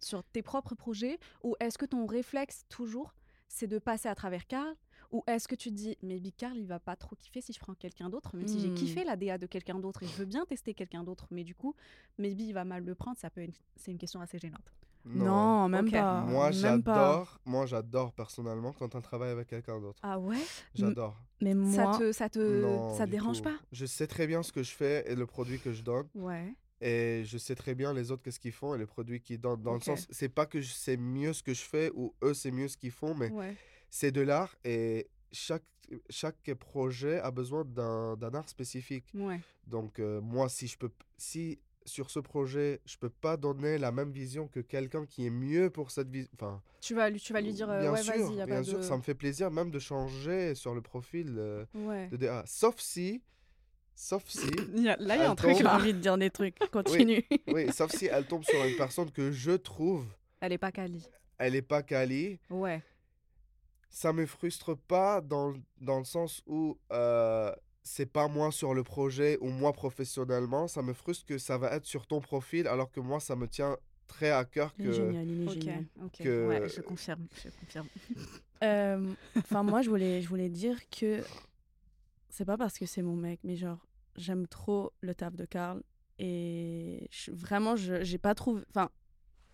[0.00, 3.14] sur tes propres projets Ou est-ce que ton réflexe, toujours,
[3.46, 4.74] c'est de passer à travers Karl
[5.10, 7.52] Ou est-ce que tu te dis, mais Big Karl, il va pas trop kiffer si
[7.54, 8.74] je prends quelqu'un d'autre, même si j'ai Hmm.
[8.74, 11.54] kiffé la DA de quelqu'un d'autre et je veux bien tester quelqu'un d'autre, mais du
[11.54, 11.74] coup,
[12.18, 14.70] maybe il va mal le prendre, ça peut être- c'est une question assez gênante.
[15.06, 15.92] Non, même Ok.
[15.92, 16.20] pas.
[16.22, 16.94] Moi, même pas.
[16.94, 17.40] j'adore.
[17.46, 19.98] Moi, j'adore personnellement quand on travaille avec quelqu'un d'autre.
[20.02, 20.36] Ah ouais?
[20.74, 21.16] J'adore.
[21.40, 23.44] Mais moi, Ça te, ça te, Non, ça te dérange tout.
[23.44, 23.56] pas?
[23.72, 26.08] Je sais très bien ce que je fais et le produit que je donne.
[26.14, 26.52] Ouais.
[26.82, 29.62] Et je sais très bien les autres qu'est-ce qu'ils font et les produits qu'ils donnent.
[29.62, 32.34] Dans le sens, c'est pas que je sais mieux ce que je fais ou eux
[32.34, 33.56] c'est mieux ce qu'ils font, mais Ouais.
[33.90, 35.64] C'est de l'art et chaque,
[36.10, 39.06] chaque projet a besoin d'un art spécifique.
[39.14, 39.40] Ouais.
[39.66, 43.90] Donc euh, moi, si je peux, si sur ce projet, je peux pas donner la
[43.90, 46.30] même vision que quelqu'un qui est mieux pour cette vision.
[46.34, 48.78] Enfin, Tu vas lui, tu vas lui dire, euh, bien ouais, vas-y, bien pas sûr,
[48.78, 48.82] de...
[48.82, 52.08] ça me fait plaisir même de changer sur le profil euh, Ouais.
[52.08, 52.42] de DA.
[52.46, 53.22] Sauf si,
[53.94, 55.60] sauf si, là, il y a un truc tombe.
[55.62, 56.58] j'ai envie de dire des trucs.
[56.70, 57.24] Continue.
[57.46, 60.04] oui, sauf si elle tombe sur une personne que je trouve,
[60.40, 61.02] Elle est pas quali.
[61.38, 62.38] elle est pas quali.
[62.50, 62.82] Ouais.
[63.88, 68.74] Ça me frustre pas dans, le- dans le sens où euh, c'est pas moi sur
[68.74, 70.68] le projet ou moi professionnellement.
[70.68, 73.48] Ça me frustre que ça va être sur ton profil alors que moi, ça me
[73.48, 74.92] tient très à cœur Il est que.
[74.94, 75.54] génial, il est Ok.
[75.54, 75.84] génial.
[76.18, 77.26] Que- Ouais, je confirme.
[77.44, 77.88] Je confirme.
[78.64, 81.22] Euh, Enfin, moi, je voulais, je voulais dire que
[82.28, 83.78] c'est pas parce que c'est mon mec, mais genre,
[84.16, 85.80] j'aime trop le taf de Karl.
[86.18, 88.62] Et je- vraiment, je j'ai pas trouvé.
[88.70, 88.90] Enfin,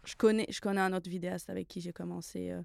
[0.05, 2.63] je connais, je connais un autre vidéaste avec qui j'ai commencé euh,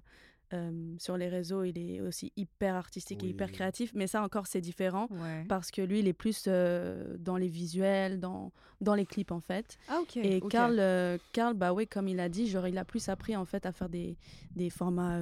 [0.52, 1.64] euh, sur les réseaux.
[1.64, 3.92] Il est aussi hyper artistique et hyper créatif.
[3.94, 5.08] Mais ça, encore, c'est différent.
[5.10, 5.44] Ouais.
[5.48, 9.40] Parce que lui, il est plus euh, dans les visuels, dans, dans les clips, en
[9.40, 9.78] fait.
[9.88, 10.00] Ah.
[10.16, 10.40] Et.
[10.40, 13.44] Karl, euh, Karl, bah oui, comme il a dit, genre, il a plus appris en
[13.44, 14.16] fait à faire des,
[14.54, 15.20] des formats,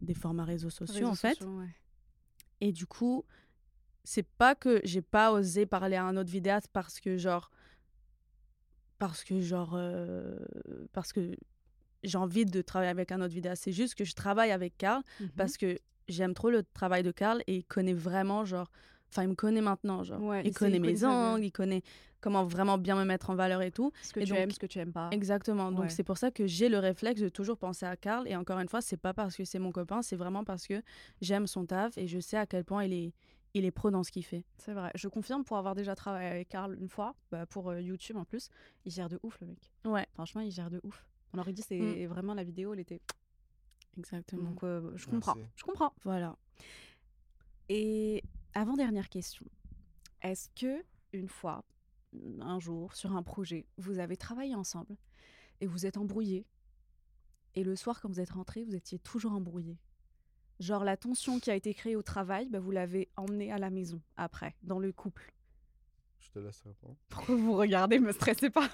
[0.00, 1.34] des formats réseaux sociaux Réseaux en fait.
[1.34, 1.68] sociaux, ouais.
[2.60, 3.24] Et du coup,
[4.04, 7.50] c'est pas que j'ai pas osé parler à un autre vidéaste parce que genre,
[8.98, 10.38] parce que genre, euh,
[10.92, 11.34] parce que
[12.02, 13.64] j'ai envie de travailler avec un autre vidéaste.
[13.64, 15.28] C'est juste que je travaille avec Karl Mhm.
[15.36, 18.70] parce que j'aime trop le travail de Karl et il connaît vraiment genre
[19.14, 20.22] Enfin, il me connaît maintenant, genre.
[20.22, 21.82] Ouais, il, connaît mes angles, il connaît
[22.22, 23.92] comment vraiment bien me mettre en valeur et tout.
[24.02, 25.10] Ce que Et tu donc- aimes, ce que tu aimes pas.
[25.12, 25.70] Exactement.
[25.70, 28.26] Donc c'est pour ça que j'ai le réflexe de toujours penser à Karl.
[28.26, 30.80] Et encore une fois, c'est pas parce que c'est mon copain, c'est vraiment parce que
[31.20, 33.12] j'aime son taf et je sais à quel point il est,
[33.52, 34.46] il est pro dans ce qu'il fait.
[34.56, 34.90] C'est vrai.
[34.94, 38.24] Je confirme pour avoir déjà travaillé avec Karl une fois, bah, pour euh, YouTube en
[38.24, 38.48] plus.
[38.86, 39.58] Il gère de ouf, le mec.
[39.84, 41.06] Ouais, Franchement, il gère de ouf.
[41.34, 42.06] On aurait dit, c'est Mm.
[42.06, 43.00] vraiment la vidéo, elle était.
[43.98, 44.50] exactement.
[44.50, 45.34] Donc, euh, je comprends.
[45.34, 45.50] Merci.
[45.56, 45.92] Je comprends.
[46.04, 46.36] Voilà.
[47.68, 48.22] Et
[48.54, 49.46] avant-dernière question.
[50.22, 51.64] Est-ce que, une fois,
[52.40, 54.96] un jour, sur un projet, vous avez travaillé ensemble
[55.60, 56.46] et vous êtes embrouillés
[57.54, 59.78] et le soir, quand vous êtes rentrés, vous étiez toujours embrouillés
[60.60, 63.68] Genre, la tension qui a été créée au travail, bah, vous l'avez emmenée à la
[63.68, 65.32] maison après, dans le couple.
[66.20, 66.96] Je te laisse répondre.
[67.08, 68.70] Pourquoi vous regardez Me stressez pas?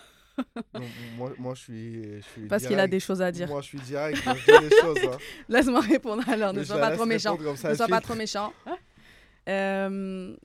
[0.75, 0.81] Non,
[1.17, 2.03] moi, moi, je suis.
[2.17, 3.49] Je suis Parce qu'il a des choses à dire.
[3.49, 4.19] Moi, je suis direct.
[4.25, 4.99] Je dis les choses.
[5.05, 5.19] Hein.
[5.49, 7.37] Laisse-moi répondre alors, ne sois pas trop méchant.
[7.39, 8.53] Ne sois pas trop méchant.
[9.49, 10.37] Euh,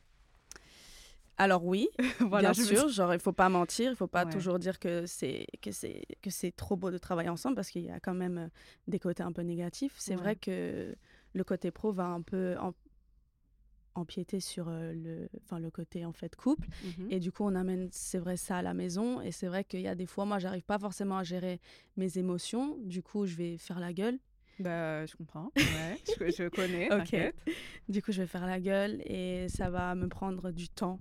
[1.37, 4.31] Alors oui, voilà, bien sûr, genre il faut pas mentir, il faut pas Ouais.
[4.31, 7.81] toujours dire que c'est que c'est que c'est trop beau de travailler ensemble parce qu'il
[7.83, 8.47] y a quand même euh,
[8.87, 9.93] des côtés un peu négatifs.
[9.97, 10.21] C'est Ouais.
[10.21, 10.95] vrai que
[11.33, 12.55] le côté pro va un peu
[13.95, 17.07] empiéter sur euh, le enfin le côté en fait couple Mhm.
[17.11, 19.81] et du coup on amène c'est vrai ça à la maison et c'est vrai qu'il
[19.81, 21.59] y a des fois moi j'arrive pas forcément à gérer
[21.97, 24.17] mes émotions, du coup je vais faire la gueule
[24.59, 25.51] Bah, je comprends.
[25.75, 26.91] Ouais, je, je connais.
[26.93, 27.15] Ok.
[27.89, 30.99] Du coup, je vais faire la gueule et ça va me prendre du temps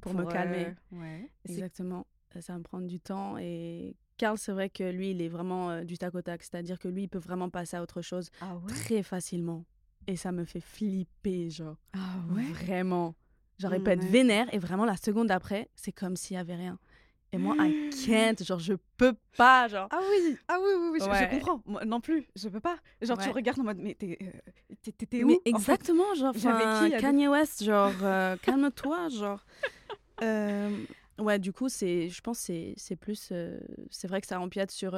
[0.00, 0.72] pour, me euh, calmer.
[0.92, 1.28] ouais.
[1.48, 2.06] Exactement.
[2.36, 3.36] Euh, Ça va me prendre du temps.
[3.38, 6.42] Et Karl, c'est vrai que lui, il est vraiment euh, du tac au tac.
[6.42, 8.66] C'est-à-dire que lui, il peut vraiment passer à autre chose Ah ouais?
[8.72, 9.64] très facilement.
[10.06, 11.76] Et ça me fait flipper, genre.
[11.92, 13.14] Ah Vraiment.
[13.58, 14.10] Genre, il peut être Ouais.
[14.10, 16.78] vénère et vraiment, la seconde d'après, c'est comme s'il y avait rien.
[17.32, 17.72] Et moi, I
[18.06, 18.44] can't.
[18.44, 19.88] Genre, je peux pas, genre.
[19.90, 21.28] Ah oui, ah oui, oui, oui, je, je Ouais.
[21.28, 21.62] comprends.
[21.66, 22.76] Moi non plus, je peux pas.
[23.00, 23.34] Genre, tu Ouais.
[23.34, 25.50] regardes en mode, mais t'es euh, où Mais en fait?
[25.50, 26.64] exactement, genre, J'avais
[26.96, 29.44] qui Kanye West, genre, euh, calme-toi, genre.
[30.22, 30.84] Euh,
[31.18, 33.58] ouais, du coup, c'est, je pense, que c'est, c'est plus, euh,
[33.90, 34.94] c'est vrai que ça empiète sur,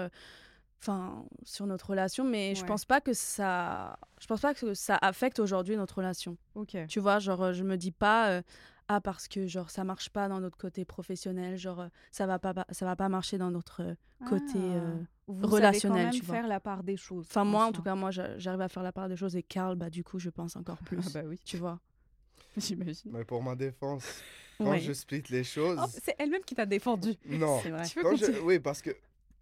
[0.84, 4.98] enfin, sur notre relation, mais je pense pas que ça, je pense pas que ça
[5.00, 6.36] affecte aujourd'hui notre relation.
[6.54, 6.76] Ok.
[6.88, 8.42] Tu vois, genre, euh, je me dis pas, euh,
[8.88, 12.38] ah parce que genre ça marche pas dans notre côté professionnel, genre euh, ça va
[12.38, 13.96] pas, ça va pas marcher dans notre
[14.28, 14.58] côté.
[14.58, 15.06] euh, Ah.
[15.26, 16.34] Vous relationnel, savez quand même tu vois.
[16.34, 17.24] faire la part des choses.
[17.30, 19.42] Enfin, moi, en tout cas, moi, j'a- j'arrive à faire la part des choses et
[19.42, 20.98] Karl, bah, du coup, je pense encore plus.
[21.06, 21.80] Ah bah oui, Tu vois.
[22.58, 23.10] j'imagine.
[23.10, 24.04] Mais pour ma défense,
[24.58, 24.80] quand Ouais.
[24.80, 25.78] je split les choses.
[25.82, 27.14] Oh, c'est elle-même qui t'a défendu.
[27.26, 27.58] non.
[27.62, 27.86] C'est vrai.
[27.86, 28.44] Tu veux Quand je- continuer?
[28.44, 28.90] Oui, parce que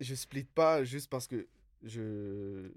[0.02, 1.46] je split pas juste parce que
[1.82, 2.70] je.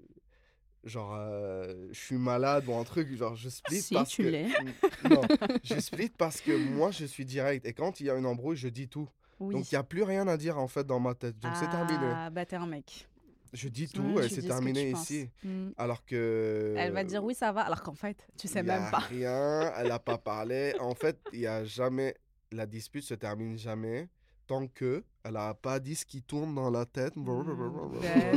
[0.84, 3.12] Genre, euh, je suis malade ou un truc.
[3.16, 5.08] Genre, je split Si, parce tu que.
[5.08, 5.20] Non,
[5.64, 7.66] je split parce que moi, je suis direct.
[7.66, 9.08] Et quand il y a une embrouille, je dis tout.
[9.40, 9.54] Oui.
[9.54, 11.38] Donc, il n'y a plus rien à dire en fait dans ma tête.
[11.40, 12.06] Donc, c'est terminé.
[12.14, 13.08] Ah, bah t'es un mec.
[13.52, 15.30] Je dis tout et tu c'est ce terminé ici.
[15.42, 15.70] Mm.
[15.76, 16.74] Alors que.
[16.76, 18.98] Elle va dire oui, ça va, alors qu'en fait, tu sais y a même pas.
[18.98, 20.74] rien, elle n'a pas parlé.
[20.78, 22.14] En fait, il y a jamais.
[22.52, 24.08] La dispute se termine jamais
[24.46, 27.14] tant que elle n'a pas dit ce qui tourne dans la tête.
[27.16, 27.32] Bah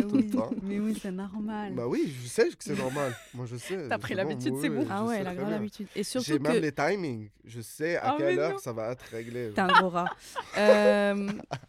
[0.01, 0.49] tout le oui, temps.
[0.63, 1.73] mais oui, c'est normal.
[1.75, 3.15] Bah oui, je sais que c'est normal.
[3.35, 3.87] Moi, je sais.
[3.87, 4.87] T'as pris l'habitude, c'est bon.
[4.89, 5.49] Ah ouais, a grave bien.
[5.51, 5.87] l'habitude.
[5.95, 7.29] Et surtout J'ai même les timings.
[7.45, 8.57] Je sais à Ah, quelle heure non.
[8.57, 9.51] ça va être réglé.
[9.53, 10.07] t'es un gros rat.
[10.57, 11.29] Euh,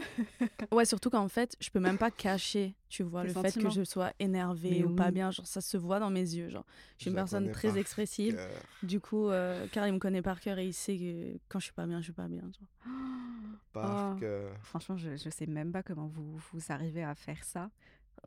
[0.72, 3.82] ouais, surtout qu'en fait, je peux même pas cacher, tu vois, le fait que je
[3.84, 5.30] sois énervée Mais ou pas bien.
[5.30, 6.48] Genre, ça se voit dans mes yeux.
[6.48, 6.64] Genre,
[6.98, 8.36] je suis une personne très expressive.
[8.36, 8.50] cœur.
[8.82, 11.64] Du coup, euh, car il me connaît par cœur et il sait que quand je
[11.64, 12.42] suis pas bien, je suis pas bien.
[12.42, 12.92] genre.
[13.72, 14.18] Par Oh.
[14.18, 14.56] cœur.
[14.62, 17.70] Franchement, je, je sais même pas comment vous, vous arrivez à faire ça.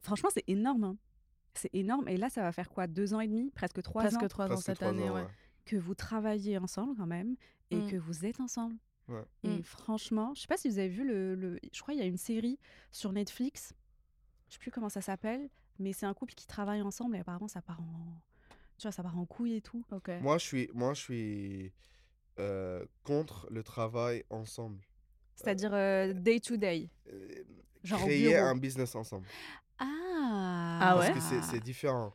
[0.02, 0.84] Franchement, c'est énorme.
[0.86, 0.98] hein.
[1.54, 2.08] C'est énorme.
[2.08, 3.52] Et là, ça va faire quoi Deux ans et demi?
[3.52, 4.28] Presque trois Presque ans?
[4.28, 5.22] trois ans Presque cette année, ans, ouais.
[5.22, 5.28] ouais.
[5.66, 7.36] que vous travaillez ensemble quand même
[7.72, 7.92] et Mm.
[7.92, 8.76] que vous êtes ensemble.
[9.10, 9.24] Ouais.
[9.44, 9.64] Et Mm.
[9.64, 12.10] franchement, je sais pas si vous avez vu le, le- Je crois qu'il y a
[12.10, 12.58] une série
[12.92, 13.74] sur Netflix.
[14.48, 17.48] Je sais plus comment ça s'appelle, mais c'est un couple qui travaille ensemble et apparemment
[17.48, 18.22] ça part en.
[18.78, 19.84] Tu vois, ça part en couille et tout.
[19.92, 20.10] Ok.
[20.22, 21.74] Moi, je suis, moi, je suis
[22.40, 24.80] euh, contre le travail ensemble.
[25.36, 26.90] C'est-à-dire euh, day to day.
[27.12, 27.44] Euh,
[27.84, 29.28] Genre créer un business ensemble.
[29.78, 31.14] Ah Ah Parce ouais?
[31.14, 32.14] que c'est- c'est différent.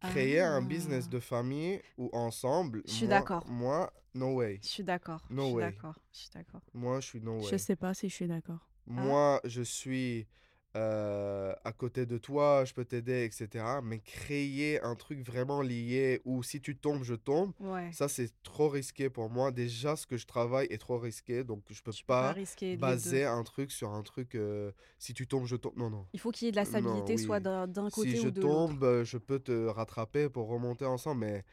[0.00, 1.10] Créer un business Ah.
[1.12, 2.82] de famille ou ensemble.
[2.86, 3.46] Je suis d'accord.
[3.48, 4.58] Moi, no way.
[4.62, 5.22] Je suis d'accord.
[5.30, 5.62] No je suis way.
[5.62, 5.98] d'accord.
[6.12, 6.60] Je suis d'accord.
[6.72, 7.48] Moi, je suis no way.
[7.50, 8.66] Je sais pas si je suis d'accord.
[8.86, 10.26] Moi, je suis
[10.76, 13.80] euh, à côté de toi, je peux t'aider, etc.
[13.82, 17.90] Mais créer un truc vraiment lié où si tu tombes, je tombe, Ouais.
[17.92, 19.50] ça, c'est trop risqué pour moi.
[19.50, 22.76] Déjà, ce que je travaille est trop risqué, donc je peux Tu peux pas pas
[22.76, 24.34] baser un truc sur un truc.
[24.36, 25.72] euh, si tu tombes, je tombe.
[25.76, 26.06] Non, non.
[26.12, 27.42] Il faut qu'il y ait de la stabilité, soit oui.
[27.42, 28.68] d'un d'un côté Si je ou de l'autre.
[28.68, 31.44] tombe, euh, je peux te rattraper pour remonter ensemble, mais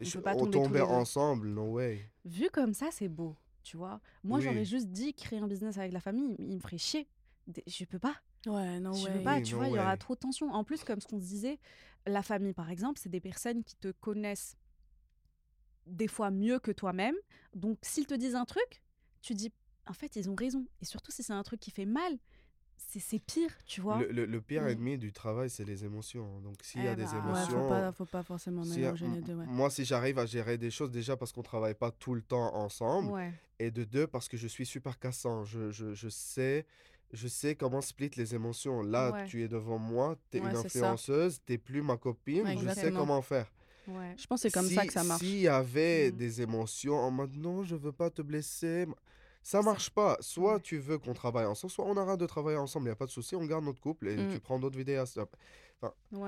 [0.00, 2.08] On je- peut pas on tomber ensemble, no way.
[2.24, 4.00] Vu comme ça, c'est beau, tu vois.
[4.24, 7.06] Moi, j'aurais juste dit créer un business avec la famille, il me ferait chier.
[7.66, 8.14] Je peux pas.
[8.46, 9.18] Ouais, non, je ouais.
[9.18, 10.50] peux pas, Oui, tu no vois, il y aura trop de tension.
[10.52, 11.58] En plus, comme ce qu'on se disait,
[12.06, 14.56] la famille, par exemple, c'est des personnes qui te connaissent
[15.86, 17.14] des fois mieux que toi-même.
[17.54, 18.82] Donc, s'ils te disent un truc,
[19.20, 19.52] tu dis,
[19.86, 20.66] en fait, ils ont raison.
[20.80, 22.18] Et surtout, si c'est un truc qui fait mal,
[22.76, 24.00] c'est pire, tu vois.
[24.00, 26.24] Le, le- le pire ennemi du travail, c'est les émotions.
[26.36, 26.40] hein.
[26.42, 27.62] Donc, s'il y a Eh des bah, Ouais, émotions.
[27.62, 29.34] faut pas, faut pas forcément mélanger les deux.
[29.34, 29.46] Ouais.
[29.46, 32.54] Moi, si j'arrive à gérer des choses, déjà parce qu'on travaille pas tout le temps
[32.54, 33.32] ensemble, Ouais.
[33.60, 35.44] et de deux, parce que je suis super cassant.
[35.44, 36.66] Je, je, je sais,
[37.12, 38.82] je sais comment split les émotions.
[38.82, 39.26] Là, Ouais.
[39.26, 42.68] tu es devant moi, tu es Ouais, une influenceuse, tu plus ma copine, Ouais, je
[42.74, 43.52] sais comment faire.
[43.88, 44.14] Ouais.
[44.16, 45.20] Je pense que c'est comme ça que ça marche.
[45.20, 46.16] S'il y avait Mm.
[46.16, 48.86] des émotions en mode non, je veux pas te blesser,
[49.42, 50.16] ça marche pas.
[50.20, 50.60] Soit Ouais.
[50.60, 53.06] tu veux qu'on travaille ensemble, soit on arrête de travailler ensemble, il n'y a pas
[53.06, 54.32] de souci, on garde notre couple et Mm.
[54.34, 54.76] tu prends d'autres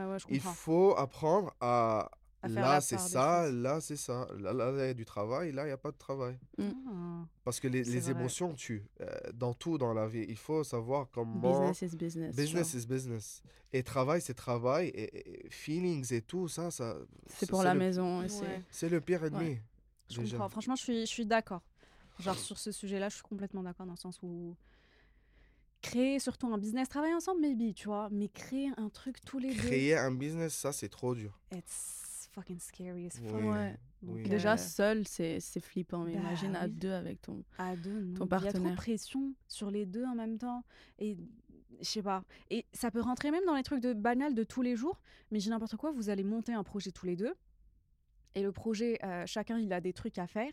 [0.04, 2.10] ouais, je Il faut apprendre à.
[2.44, 4.26] À faire là, c'est ça, là, c'est ça.
[4.38, 6.38] Là, là, il y a du travail, là, il n'y a pas de travail.
[6.58, 7.24] Ah.
[7.44, 8.84] Parce que les, les émotions tuent.
[9.00, 11.40] euh, dans tout dans la vie, il faut savoir comment.
[11.70, 12.36] Business is business.
[12.36, 12.80] Business genre.
[12.82, 13.42] is business.
[13.72, 14.88] Et travail, c'est travail.
[14.88, 18.26] Et, et feelings et tout, ça, ça C'est pour la le- maison.
[18.28, 18.62] c'est- Ouais.
[18.70, 19.58] C'est le pire ennemi.
[20.10, 20.36] Je déjà.
[20.36, 20.48] comprends.
[20.50, 21.62] Franchement, je suis, je suis d'accord.
[22.20, 24.54] Genre, sur ce sujet-là, je suis complètement d'accord dans le sens où
[25.82, 29.54] créer surtout un business, travailler ensemble, maybe, tu vois, mais créer un truc tous les
[29.54, 31.38] Créer un business, ça, c'est trop dur.
[31.52, 33.34] deux, it's fucking scary as fuck.
[33.40, 33.76] Oui, Ouais.
[34.02, 34.22] Donc, oui.
[34.24, 36.04] euh, Déjà, seul, c'est c'est flippant.
[36.04, 37.42] Mais bah imagine à deux avec ton.
[37.58, 38.14] à deux, non.
[38.14, 38.76] ton Il y a trop de partenaire.
[38.76, 40.62] pression sur les deux en même temps.
[40.98, 41.16] Et
[41.80, 42.22] je sais pas.
[42.50, 45.00] Et ça peut rentrer même dans les trucs de banal de tous les jours.
[45.30, 47.34] Mais j'ai n'importe quoi, vous allez monter un projet tous les deux.
[48.34, 50.50] Et le projet, euh, chacun, il a des trucs à faire.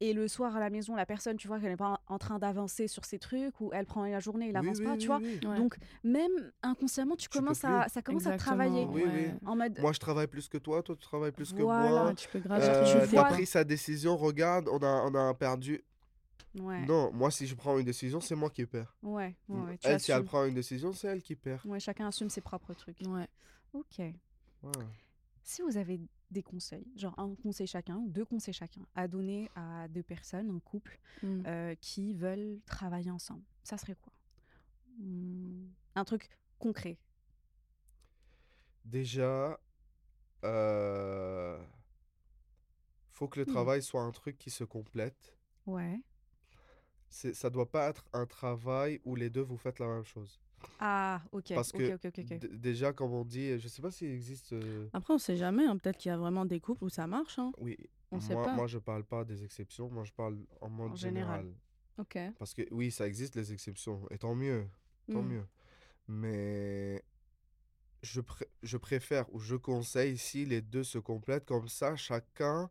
[0.00, 2.38] Et le soir à la maison, la personne, tu vois qu'elle n'est pas en train
[2.38, 4.98] d'avancer sur ses trucs ou elle prend la journée, il Oui, avance oui, pas, oui,
[4.98, 5.18] tu vois.
[5.18, 5.56] Ouais.
[5.56, 8.84] Donc, même inconsciemment, tu commences à, ça commence à travailler.
[8.86, 9.10] Oui, oui.
[9.10, 9.34] ouais.
[9.46, 12.12] En mode, Moi, je travaille plus que toi, toi, tu travailles plus que moi.
[12.14, 15.80] Tu peux grave Euh, tu vois- pris sa décision, regarde, on a, on a perdu.
[16.58, 18.94] ouais, Non, moi, si je prends une décision, c'est moi qui perds.
[19.02, 21.64] ouais, ouais, ouais, tu elle, si elle prend une décision, c'est elle qui perd.
[21.64, 22.98] Ouais, chacun assume ses propres trucs.
[23.06, 23.28] Ouais.
[23.72, 23.98] Ok.
[23.98, 24.72] Ouais.
[25.44, 26.00] Si vous avez
[26.34, 30.50] des conseils, genre un conseil chacun ou deux conseils chacun, à donner à deux personnes,
[30.50, 31.42] un couple, Mm.
[31.46, 34.12] euh, qui veulent travailler ensemble, ça serait quoi?
[34.98, 35.68] Mm.
[35.94, 36.28] Un truc
[36.58, 36.98] concret.
[38.84, 39.58] Déjà,
[40.44, 41.58] euh,
[43.12, 43.52] faut que le Hmm.
[43.52, 45.34] travail soit un truc qui se complète.
[45.66, 46.00] Ouais.
[47.08, 50.40] C'est, ça doit pas être un travail où les deux vous faites la même chose.
[50.78, 51.54] Ah, ok.
[51.54, 51.96] Parce que
[52.56, 54.52] déjà, comme on dit, je sais pas s'il existe.
[54.52, 55.64] euh, Après, on sait jamais.
[55.66, 57.38] hein, Peut-être qu'il y a vraiment des couples où ça marche.
[57.38, 57.52] Hein.
[57.58, 57.76] Oui,
[58.10, 58.54] On sait moi, pas.
[58.54, 61.40] moi je parle pas des exceptions, moi je parle en mode En général.
[61.42, 61.54] général.
[61.98, 62.34] Ok.
[62.38, 64.66] Parce que oui, ça existe les exceptions, et tant mieux,
[65.10, 65.28] tant Mm.
[65.28, 65.46] mieux.
[66.08, 67.02] Mais
[68.02, 72.68] je, pré- je préfère ou je conseille si les deux se complètent comme ça, chacun,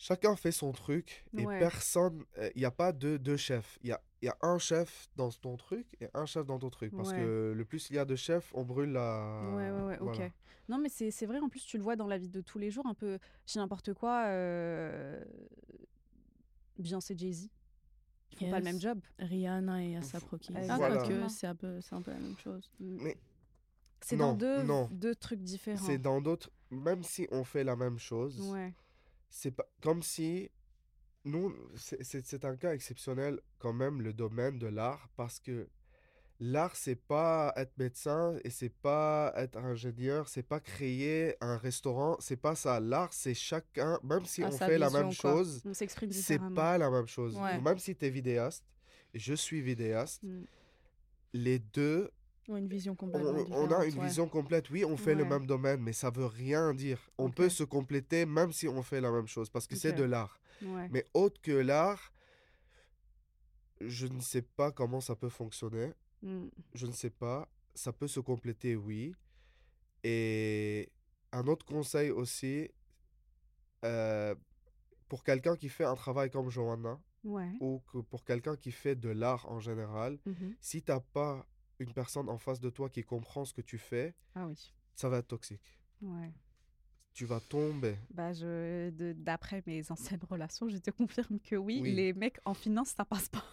[0.00, 1.58] chacun fait son truc et Ouais.
[1.58, 2.24] personne,
[2.54, 3.78] il n'y a pas deux, deux chefs.
[3.82, 6.70] Il y a, y a un chef dans ton truc et un chef dans ton
[6.70, 6.96] truc.
[6.96, 7.16] Parce Ouais.
[7.18, 9.52] que le plus il y a de chefs, on brûle la...
[9.54, 10.32] Ouais, ouais, ouais, ok.
[10.70, 12.58] Non, mais c'est c'est vrai, en plus, tu le vois dans la vie de tous
[12.58, 14.24] les jours, un peu chez n'importe quoi.
[14.28, 15.22] Euh...
[16.78, 17.48] Beyoncé, Jay-Z.
[18.32, 19.00] Ils font pas le même job.
[19.18, 20.52] Rihanna et Asap Rocky.
[20.56, 20.96] Ah, Voilà.
[20.98, 22.70] quoique, c'est un, peu, c'est un peu la même chose.
[22.78, 23.18] Mais
[24.00, 24.88] C'est dans non, deux, non.
[24.92, 25.84] deux trucs différents.
[25.84, 26.50] c'est dans d'autres...
[26.70, 28.72] Même si on fait la même chose, Ouais.
[29.30, 30.50] C'est pas comme si
[31.24, 35.68] nous c'est- un cas exceptionnel quand même le domaine de l'art parce que
[36.40, 42.16] l'art c'est pas être médecin et c'est pas être ingénieur c'est pas créer un restaurant
[42.20, 45.32] c'est pas ça l'art c'est chacun même si on fait la même quoi.
[45.32, 45.62] chose
[46.12, 47.60] c'est pas la même chose Ouais.
[47.60, 48.64] même si tu es vidéaste
[49.14, 50.44] je suis vidéaste Mm.
[51.34, 52.10] les deux
[52.56, 54.06] une vision on, complètement on a une ouais.
[54.06, 54.70] vision complète.
[54.70, 56.98] Oui, on fait le même domaine, mais ça veut rien dire.
[57.18, 60.04] On peut se compléter même si on fait la même chose, parce que c'est de
[60.04, 60.40] l'art.
[60.62, 60.88] Ouais.
[60.90, 62.12] Mais autre que l'art,
[63.80, 65.92] je ne sais pas comment ça peut fonctionner.
[66.22, 66.48] Mm.
[66.74, 67.48] Je ne sais pas.
[67.74, 69.14] Ça peut se compléter, oui.
[70.04, 70.90] Et
[71.32, 72.68] un autre conseil aussi,
[73.84, 74.34] euh,
[75.08, 79.10] pour quelqu'un qui fait un travail comme Johanna, ou que pour quelqu'un qui fait de
[79.10, 80.54] l'art en général, Mhm.
[80.60, 81.46] si tu n'as pas
[81.80, 84.72] une personne en face de toi qui comprend ce que tu fais, Ah oui.
[84.94, 85.80] ça va être toxique.
[86.02, 86.32] Ouais.
[87.12, 87.96] Tu vas tomber.
[88.10, 90.90] Bah, je, de- d'après mes anciennes relations, je te
[91.30, 91.92] confirme que oui, Oui.
[91.92, 93.44] les mecs en finance, ça passe pas.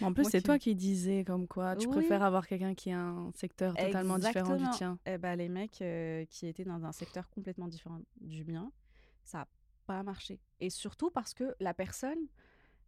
[0.00, 1.92] Mais En plus, Moi c'est qui- toi qui disais comme quoi tu Oui.
[1.94, 4.98] préfères avoir quelqu'un qui a un secteur totalement différent du tien.
[5.06, 8.72] Eh ben, les mecs euh, qui étaient dans un secteur complètement différent du mien,
[9.22, 9.48] ça n'a
[9.86, 10.40] pas marché.
[10.60, 12.18] Et surtout parce que la personne,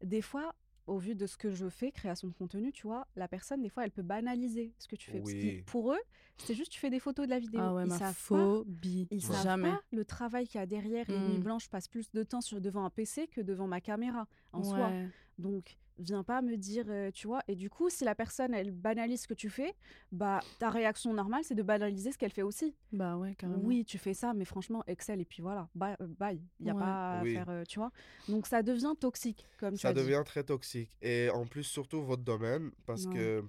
[0.03, 0.55] des fois,
[0.87, 3.68] au vu de ce que je fais, création de contenu, tu vois, la personne, des
[3.68, 5.18] fois, elle peut banaliser ce que tu fais.
[5.20, 5.62] Parce Oui.
[5.64, 6.01] que pour eux,
[6.39, 7.61] c'est juste tu fais des photos de la vidéo.
[7.62, 9.09] Ah ouais, Ils ma savent pas phobie.
[9.11, 9.70] Ils savent Jamais.
[9.70, 11.09] pas le travail qu'il y a derrière.
[11.09, 11.43] Et Nuit Mm.
[11.43, 14.91] Blanche passe plus de temps sur, devant un PC que devant ma caméra en soi.
[15.39, 17.41] Donc, viens pas me dire, euh, tu vois?
[17.49, 19.75] Et du coup, si la personne, elle banalise ce que tu fais,
[20.13, 22.75] bah, ta réaction normale, c'est de banaliser ce qu'elle fait aussi.
[22.93, 23.63] Bah ouais, carrément.
[23.65, 25.97] Oui, tu fais ça, mais franchement, Excel, et puis voilà, bye.
[26.01, 26.41] bye.
[26.61, 26.81] Il n'y a Ouais.
[26.81, 27.33] pas à Oui.
[27.35, 27.91] faire, euh, tu vois?
[28.29, 30.01] Donc, ça devient toxique, comme tu Ça dit.
[30.01, 30.97] devient très toxique.
[31.03, 33.15] Et en plus, surtout votre domaine, parce Ouais.
[33.15, 33.45] que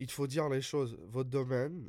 [0.00, 0.96] il faut dire les choses.
[1.02, 1.88] Votre domaine,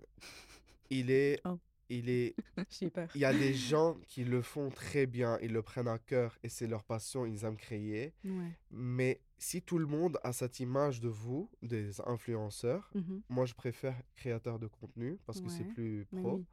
[0.90, 1.60] il est, Oh.
[1.90, 2.36] Il est,
[2.70, 3.10] J'ai peur.
[3.16, 6.38] il y a des gens qui le font très bien, ils le prennent à cœur
[6.44, 8.14] et c'est leur passion, ils aiment créer.
[8.24, 8.58] Ouais.
[8.72, 13.22] Mais si tout le monde a cette image de vous, des influenceurs, Mhm.
[13.30, 16.36] moi je préfère créateur de contenu parce que c'est plus pro.
[16.38, 16.46] oui.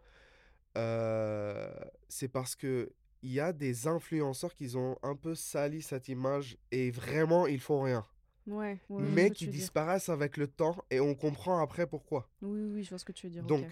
[0.77, 1.73] Euh,
[2.09, 6.59] c'est parce que il y a des influenceurs qui ont un peu sali cette image
[6.71, 8.05] et vraiment ils font rien.
[8.47, 9.55] Ouais, ouais, mais qui dire.
[9.55, 12.29] disparaissent avec le temps et on comprend après pourquoi.
[12.43, 13.43] Oui, oui, je vois ce que tu veux dire.
[13.43, 13.67] Donc,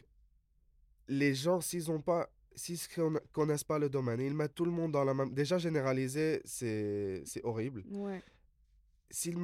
[1.08, 4.92] les gens, s'ils pas, s'ils ne connaissent pas le domaine, ils mettent tout le monde
[4.92, 5.32] dans la même.
[5.32, 7.84] Déjà généraliser, c'est horrible.
[7.90, 8.22] Ouais.
[9.10, 9.36] S'ils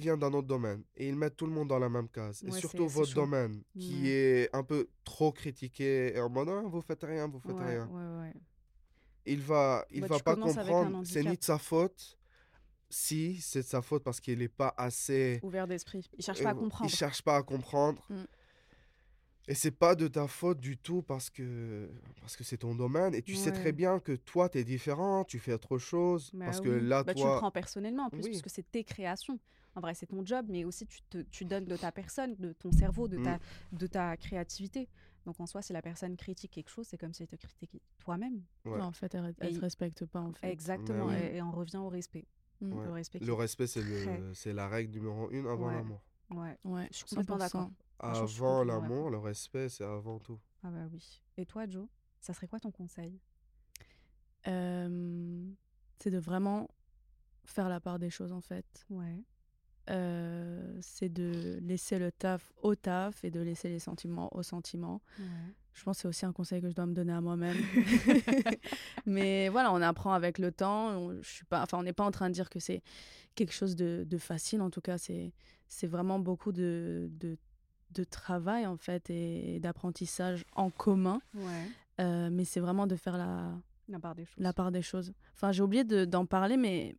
[0.00, 2.52] viennent d'un autre domaine et ils mettent tout le monde dans la même case, et
[2.52, 3.14] surtout votre chaud.
[3.22, 7.40] domaine qui est un peu trop critiqué et en mode Ah, vous faites rien, vous
[7.40, 8.32] faites ouais, rien,
[9.26, 11.02] il va, il Bah, va pas comprendre.
[11.04, 12.16] C'est ni de sa faute.
[12.90, 15.40] Si, c'est de sa faute parce qu'il n'est pas assez.
[15.42, 16.08] Ouvert d'esprit.
[16.16, 16.90] Il cherche pas à Euh, comprendre.
[16.90, 18.02] Il cherche pas à comprendre.
[18.08, 18.22] Mm.
[19.50, 21.88] Et c'est pas de ta faute du tout parce que
[22.20, 25.24] parce que c'est ton domaine et tu sais très bien que toi tu es différent,
[25.24, 28.10] tu fais autre chose Bah parce que là Bah, tu le toi prends personnellement en
[28.10, 28.30] plus, Oui.
[28.30, 29.38] parce que c'est tes créations.
[29.74, 32.52] En vrai, c'est ton job, mais aussi tu, te, tu donnes de ta personne, de
[32.52, 33.22] ton cerveau, de, Mm.
[33.22, 33.38] ta,
[33.72, 34.88] de ta créativité.
[35.24, 37.80] Donc en soi, si la personne critique quelque chose, c'est comme si elle te critiquait
[37.98, 38.42] toi-même.
[38.64, 38.80] Ouais.
[38.80, 40.50] En fait, elle, elle Et te respecte pas, en fait.
[40.50, 41.06] Exactement.
[41.06, 41.14] oui.
[41.32, 42.24] Et, et on revient au respect.
[42.60, 42.72] Mm.
[42.72, 42.84] Ouais.
[42.86, 43.18] Le respect.
[43.20, 45.74] le qui- respect c'est le c'est la règle numéro une avant Ouais.
[45.74, 46.02] l'amour.
[46.30, 46.58] Ouais.
[46.64, 47.38] Ouais, Je suis complètement 100%.
[47.38, 47.70] d'accord.
[48.00, 50.38] Avant l'amour, le respect c'est avant tout.
[50.62, 51.22] Ah bah oui.
[51.36, 51.86] Et toi, Joe,
[52.20, 53.18] ça serait quoi ton conseil?
[54.46, 55.50] Euh,
[55.98, 56.68] c'est de vraiment
[57.44, 58.84] faire la part des choses, en fait.
[58.90, 59.22] Ouais.
[59.90, 65.00] Euh, c'est de laisser le taf au taf et de laisser les sentiments aux sentiments.
[65.18, 65.24] Ouais.
[65.72, 67.56] Je pense que c'est aussi un conseil que je dois me donner à moi-même.
[69.06, 70.88] Mais voilà, on apprend avec le temps.
[70.98, 72.82] On, je suis pas, enfin, on n'est pas en train de dire que c'est
[73.34, 74.60] quelque chose de, de facile.
[74.60, 75.32] En tout cas, c'est
[75.68, 77.36] c'est vraiment beaucoup de, de,
[77.92, 81.20] de travail en fait et d'apprentissage en commun.
[81.34, 81.66] Ouais.
[82.00, 83.52] Euh, mais c'est vraiment de faire la,
[83.88, 84.34] La part des choses.
[84.38, 85.12] la part des choses.
[85.34, 86.96] Enfin, j'ai oublié de- d'en parler, mais,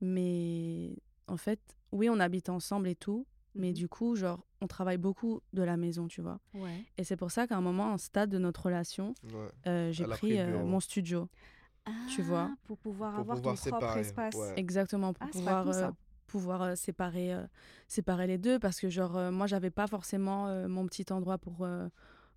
[0.00, 0.96] mais
[1.30, 1.60] en fait,
[1.92, 3.26] oui, on habite ensemble et tout.
[3.54, 3.74] Mais Mhm.
[3.74, 6.38] du coup, genre, on travaille beaucoup de la maison, tu vois.
[6.54, 6.84] Ouais.
[6.98, 9.48] Et c'est pour ça qu'à un moment, un stade de notre relation, Ouais.
[9.66, 11.28] euh, j'ai pris, euh, mon studio.
[12.08, 12.50] Tu vois.
[12.52, 14.34] Ah, Pour pouvoir Pour avoir pouvoir ton propre séparer, espace.
[14.36, 14.52] ouais.
[14.56, 15.90] Exactement, pour Ah, pouvoir, euh,
[16.28, 17.44] pouvoir euh, séparer, euh,
[17.88, 18.58] séparer les deux.
[18.60, 21.62] Parce que, genre, euh, moi, j'avais pas forcément euh, mon petit endroit pour.
[21.64, 21.88] euh,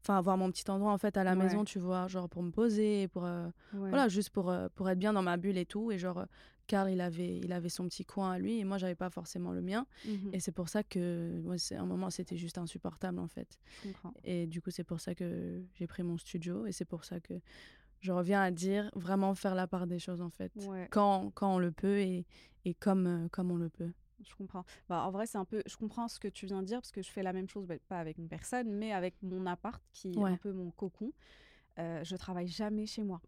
[0.05, 1.43] Enfin, avoir mon petit endroit, en fait, à la Ouais.
[1.43, 3.23] maison, tu vois, genre pour me poser, pour.
[3.23, 3.87] euh, Ouais.
[3.89, 5.93] Voilà, juste pour, euh, pour être bien dans ma bulle et tout.
[5.93, 6.25] Et genre,
[6.67, 9.51] Karl, il avait, il avait son petit coin à lui et moi, j'avais pas forcément
[9.51, 9.85] le mien.
[10.05, 10.29] Mhm.
[10.33, 13.59] Et c'est pour ça que, moi, c'est un moment, c'était juste insupportable, en fait.
[14.23, 16.65] Et du coup, c'est pour ça que j'ai pris mon studio.
[16.65, 17.33] Et c'est pour ça que
[17.99, 20.51] je reviens à dire vraiment faire la part des choses, en fait.
[20.67, 20.87] Ouais.
[20.91, 22.25] Quand, quand on le peut et,
[22.65, 23.91] et comme, euh, comme on le peut.
[24.25, 24.63] Je comprends.
[24.87, 25.61] Bah, en vrai, c'est un peu.
[25.65, 27.65] Je comprends ce que tu viens de dire parce que je fais la même chose,
[27.65, 30.31] bah, pas avec une personne, mais avec mon appart qui est Ouais.
[30.31, 31.11] un peu mon cocon.
[31.79, 33.19] Euh, je travaille jamais chez moi.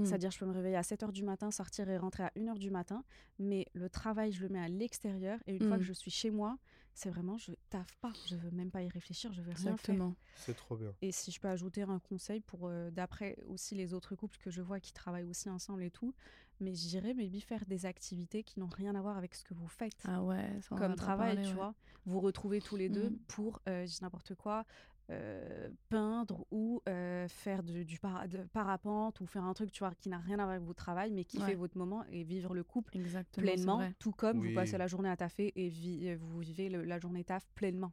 [0.00, 0.04] Mm.
[0.06, 2.54] C'est-à-dire, je peux me réveiller à 7 h du matin, sortir et rentrer à 1
[2.54, 3.02] h du matin,
[3.38, 5.38] mais le travail, je le mets à l'extérieur.
[5.46, 6.58] Et une fois que je suis chez moi,
[6.94, 8.12] c'est vraiment, je taffe pas.
[8.28, 9.72] Je veux même pas y réfléchir, je veux rien faire.
[9.72, 10.14] Exactement.
[10.36, 10.94] C'est trop bien.
[11.02, 14.50] Et si je peux ajouter un conseil pour, euh, d'après aussi les autres couples que
[14.50, 16.14] je vois qui travaillent aussi ensemble et tout,
[16.58, 19.52] mais je dirais, maybe faire des activités qui n'ont rien à voir avec ce que
[19.52, 21.52] vous faites Ah ouais, ça, comme travail, tu ouais.
[21.52, 21.74] vois.
[22.06, 23.18] Vous retrouvez tous les deux Mm.
[23.28, 24.64] pour, euh, n'importe quoi,
[25.10, 29.80] euh, peindre ou euh, faire du, du para- de parapente ou faire un truc, tu
[29.80, 31.46] vois, qui n'a rien à voir avec votre travail, mais qui Ouais.
[31.46, 33.44] fait votre moment et vivre le couple Exactement.
[33.46, 36.98] pleinement, tout comme vous passez la journée à taffer et vi- vous vivez le- la
[36.98, 37.92] journée taf pleinement.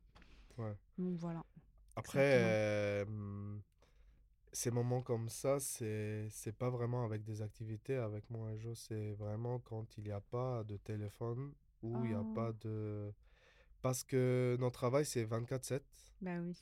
[0.57, 0.75] Ouais.
[0.97, 1.43] Donc voilà.
[1.95, 3.05] Après, euh,
[4.51, 8.73] ces moments comme ça, c'est c'est pas vraiment avec des activités avec moi et Jo,
[8.75, 11.53] c'est vraiment quand il n'y a pas de téléphone
[11.83, 12.33] ou il n'y a Oh.
[12.33, 13.11] pas de...
[13.81, 15.81] Parce que notre travail, c'est 24/7.
[16.21, 16.55] Bah oui.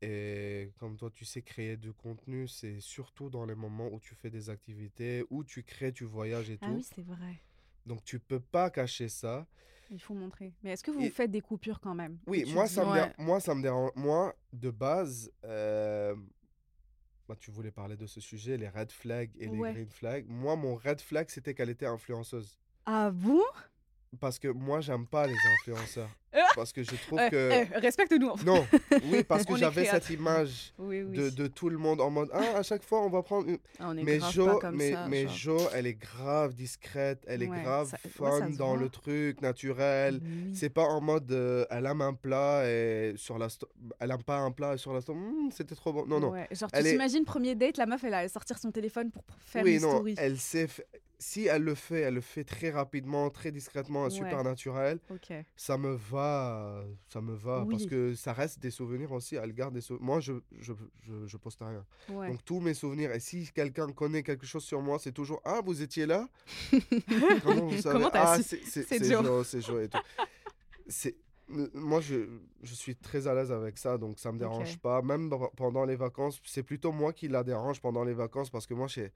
[0.00, 4.14] Et comme toi, tu sais, créer du contenu, c'est surtout dans les moments où tu
[4.14, 6.74] fais des activités, où tu crées, tu voyages et Ah tout.
[6.74, 7.40] oui, c'est vrai.
[7.84, 9.46] Donc, tu peux pas cacher ça.
[9.90, 10.52] Il faut montrer.
[10.62, 12.18] Mais est-ce que vous Et- faites des coupures quand même?
[12.26, 13.12] Oui, moi, ça me Ouais.
[13.18, 13.90] moi, ça me dérange.
[13.96, 16.14] Moi, de base, euh,
[17.26, 20.26] bah, tu voulais parler de ce sujet, les red flags et les green flags.
[20.28, 22.58] Moi, mon red flag, c'était qu'elle était influenceuse.
[22.86, 23.42] Ah bon?
[24.20, 26.10] Parce que moi, j'aime pas les influenceurs.
[26.34, 27.36] Euh, parce que je trouve Euh, que.
[27.36, 28.28] euh, Respecte-nous.
[28.28, 28.44] enfin.
[28.44, 28.66] Non,
[29.10, 31.16] oui, parce que j'avais cette image Oui, oui.
[31.16, 33.56] de, de tout le monde en mode Ah, à chaque fois, on va prendre une.
[33.80, 35.26] Ah, on est Mais grave Jo, pas comme mais, ça, mais.
[35.26, 38.76] Jo, elle est grave discrète, elle est grave ça- fun dans voit.
[38.76, 40.20] le truc, naturel.
[40.22, 40.52] Oui.
[40.54, 43.48] C'est pas en mode euh, elle aime un plat et sur la
[43.98, 46.04] elle aime pas un plat et sur la Hmm, c'était trop bon.
[46.04, 46.32] Non, non.
[46.32, 49.24] Ouais, Genre, tu est- t'imagines, premier date, la meuf, elle allait sortir son téléphone pour
[49.40, 50.14] faire oui, une non, story.
[50.18, 50.66] elle sait.
[50.66, 50.82] f-
[51.20, 54.10] Si elle le fait, elle le fait très rapidement, très discrètement, Ouais.
[54.10, 55.00] super naturel.
[55.56, 59.34] Ça me va, ça me va parce que ça reste des souvenirs aussi.
[59.34, 60.06] Elle garde des souvenirs.
[60.06, 61.84] Moi, je, je, je, je poste rien.
[62.10, 62.28] Ouais.
[62.28, 63.10] Donc tous mes souvenirs.
[63.12, 66.28] Et si quelqu'un connaît quelque chose sur moi, c'est toujours ah vous étiez là?
[67.42, 67.92] Comment vous savez?
[67.98, 68.60] Comment t'as Ah su?
[68.64, 69.04] c'est.
[69.04, 69.98] Joe, c'est Joe et tout.
[71.74, 72.28] Moi je,
[72.62, 75.84] je suis très à l'aise avec ça donc ça me dérange pas même dans- pendant
[75.86, 79.12] les vacances c'est plutôt moi qui la dérange pendant les vacances parce que moi c'est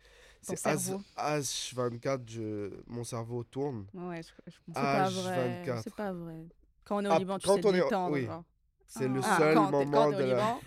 [0.48, 1.02] As- cerveau.
[1.16, 4.80] H24 je mon cerveau tourne Ouais, je, je comprends.
[4.80, 5.12] C'est pas H24.
[5.22, 5.80] vrai.
[5.84, 6.46] C'est pas vrai.
[6.84, 8.24] Quand on est au Ah, Liban, tu quand sais on est au- détendre, oui.
[8.24, 8.44] genre.
[8.86, 10.58] c'est le Ah, seul moment de la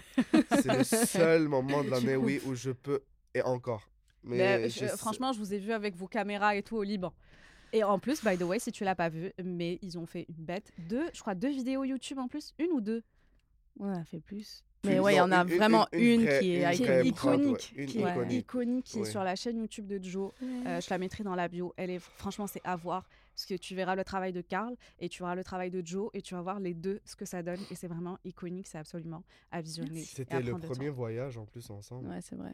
[0.61, 0.84] c'est le
[1.43, 3.01] seul moment de l'année oui où je peux
[3.34, 3.89] et encore
[4.28, 6.82] mais, Mais, je- j'ai- franchement, je vous ai vu avec vos caméras et tout au
[6.84, 7.13] Liban.
[7.76, 10.26] Et en plus, by the way, si tu l'as pas vu, mais ils ont fait
[10.30, 10.71] une bête.
[10.89, 12.53] Deux, je crois, deux vidéos YouTube en plus.
[12.57, 13.03] Une ou deux
[13.78, 14.63] on a fait plus.
[14.82, 17.73] Plus, Mais ouais, il y en a une- vraiment une qui est qui ouais, iconique,
[17.76, 18.32] une qui est iconique.
[18.39, 19.09] iconique, qui est Ouais.
[19.09, 20.32] sur la chaîne YouTube de Joe.
[20.41, 21.73] Euh, je la mettrai dans la bio.
[21.76, 23.05] Elle est franchement, c'est à voir
[23.36, 26.09] parce que tu verras le travail de Karl et tu verras le travail de Joe
[26.13, 28.67] et tu vas voir les deux ce que ça donne et c'est vraiment iconique.
[28.67, 30.03] C'est absolument à visionner.
[30.03, 32.53] c'était le premier voyage en plus ensemble Ouais, c'est vrai.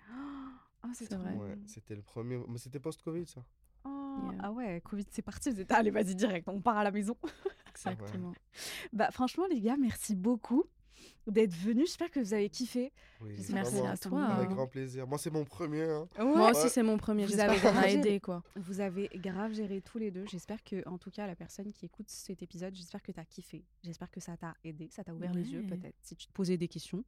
[0.84, 1.34] Ah, c'est vrai.
[1.36, 2.40] Ouais, c'était le premier.
[2.48, 3.44] Mais c'était post-Covid, ça.
[3.86, 3.88] Oh,
[4.32, 4.40] Yeah.
[4.44, 5.50] Ah ouais, Covid, c'est parti.
[5.52, 7.16] Vous êtes allez, vas-y direct, on part à la maison.
[7.70, 8.34] Exactement.
[8.94, 10.66] Bah franchement les gars, merci beaucoup
[11.26, 11.88] d'être venus.
[11.88, 12.92] J'espère que vous avez kiffé.
[13.22, 14.26] Oui, Merci que vraiment, à ça toi.
[14.28, 15.08] vous- Avec grand plaisir.
[15.08, 15.84] Moi, c'est mon premier.
[15.84, 16.08] hein.
[16.20, 16.52] Moi Ouais.
[16.52, 17.24] aussi, c'est mon premier.
[17.24, 18.44] Vous J'espère avez qu'on a grave aidé, quoi.
[18.56, 20.26] Vous avez grave géré tous les deux.
[20.28, 23.26] J'espère que, en tout cas, la personne qui écoute cet épisode, j'espère que tu as
[23.26, 23.64] kiffé.
[23.84, 26.58] J'espère que ça t'a aidé, ça t'a ouvert les yeux peut-être, si tu te posais
[26.58, 27.04] des questions.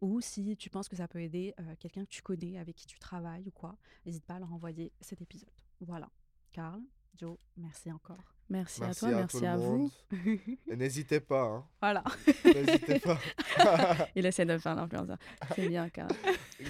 [0.00, 2.86] Ou si tu penses que ça peut aider euh, quelqu'un que tu connais, avec qui
[2.86, 3.76] tu travailles ou quoi.
[4.06, 5.50] N'hésite pas à leur envoyer cet épisode.
[5.80, 6.08] Voilà.
[6.52, 6.80] Karl,
[7.16, 8.22] Joe, merci encore.
[8.50, 9.90] Merci, à toi, à, merci tout le à vous.
[10.76, 11.44] n'hésitez pas.
[11.44, 11.64] hein.
[11.80, 12.04] Voilà.
[12.44, 13.18] N'hésitez pas.
[14.14, 15.16] Il essaie de faire l'influenceur.
[15.56, 16.08] C'est bien, car.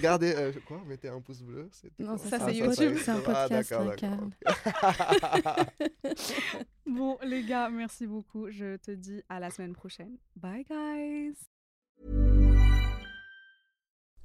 [0.01, 0.33] Gardez.
[0.37, 1.69] euh, quoi Mettez un pouce bleu.
[1.99, 2.97] Non, quoi ça, Ah, c'est YouTube.
[3.03, 5.65] C'est un Ah, podcast, d'accord, là, d'accord.
[6.85, 8.49] bon, les gars, merci beaucoup.
[8.49, 10.15] Je te dis à la semaine prochaine.
[10.37, 11.35] Bye, guys.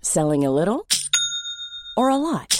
[0.03, 0.87] Selling a little
[1.97, 2.60] or a lot?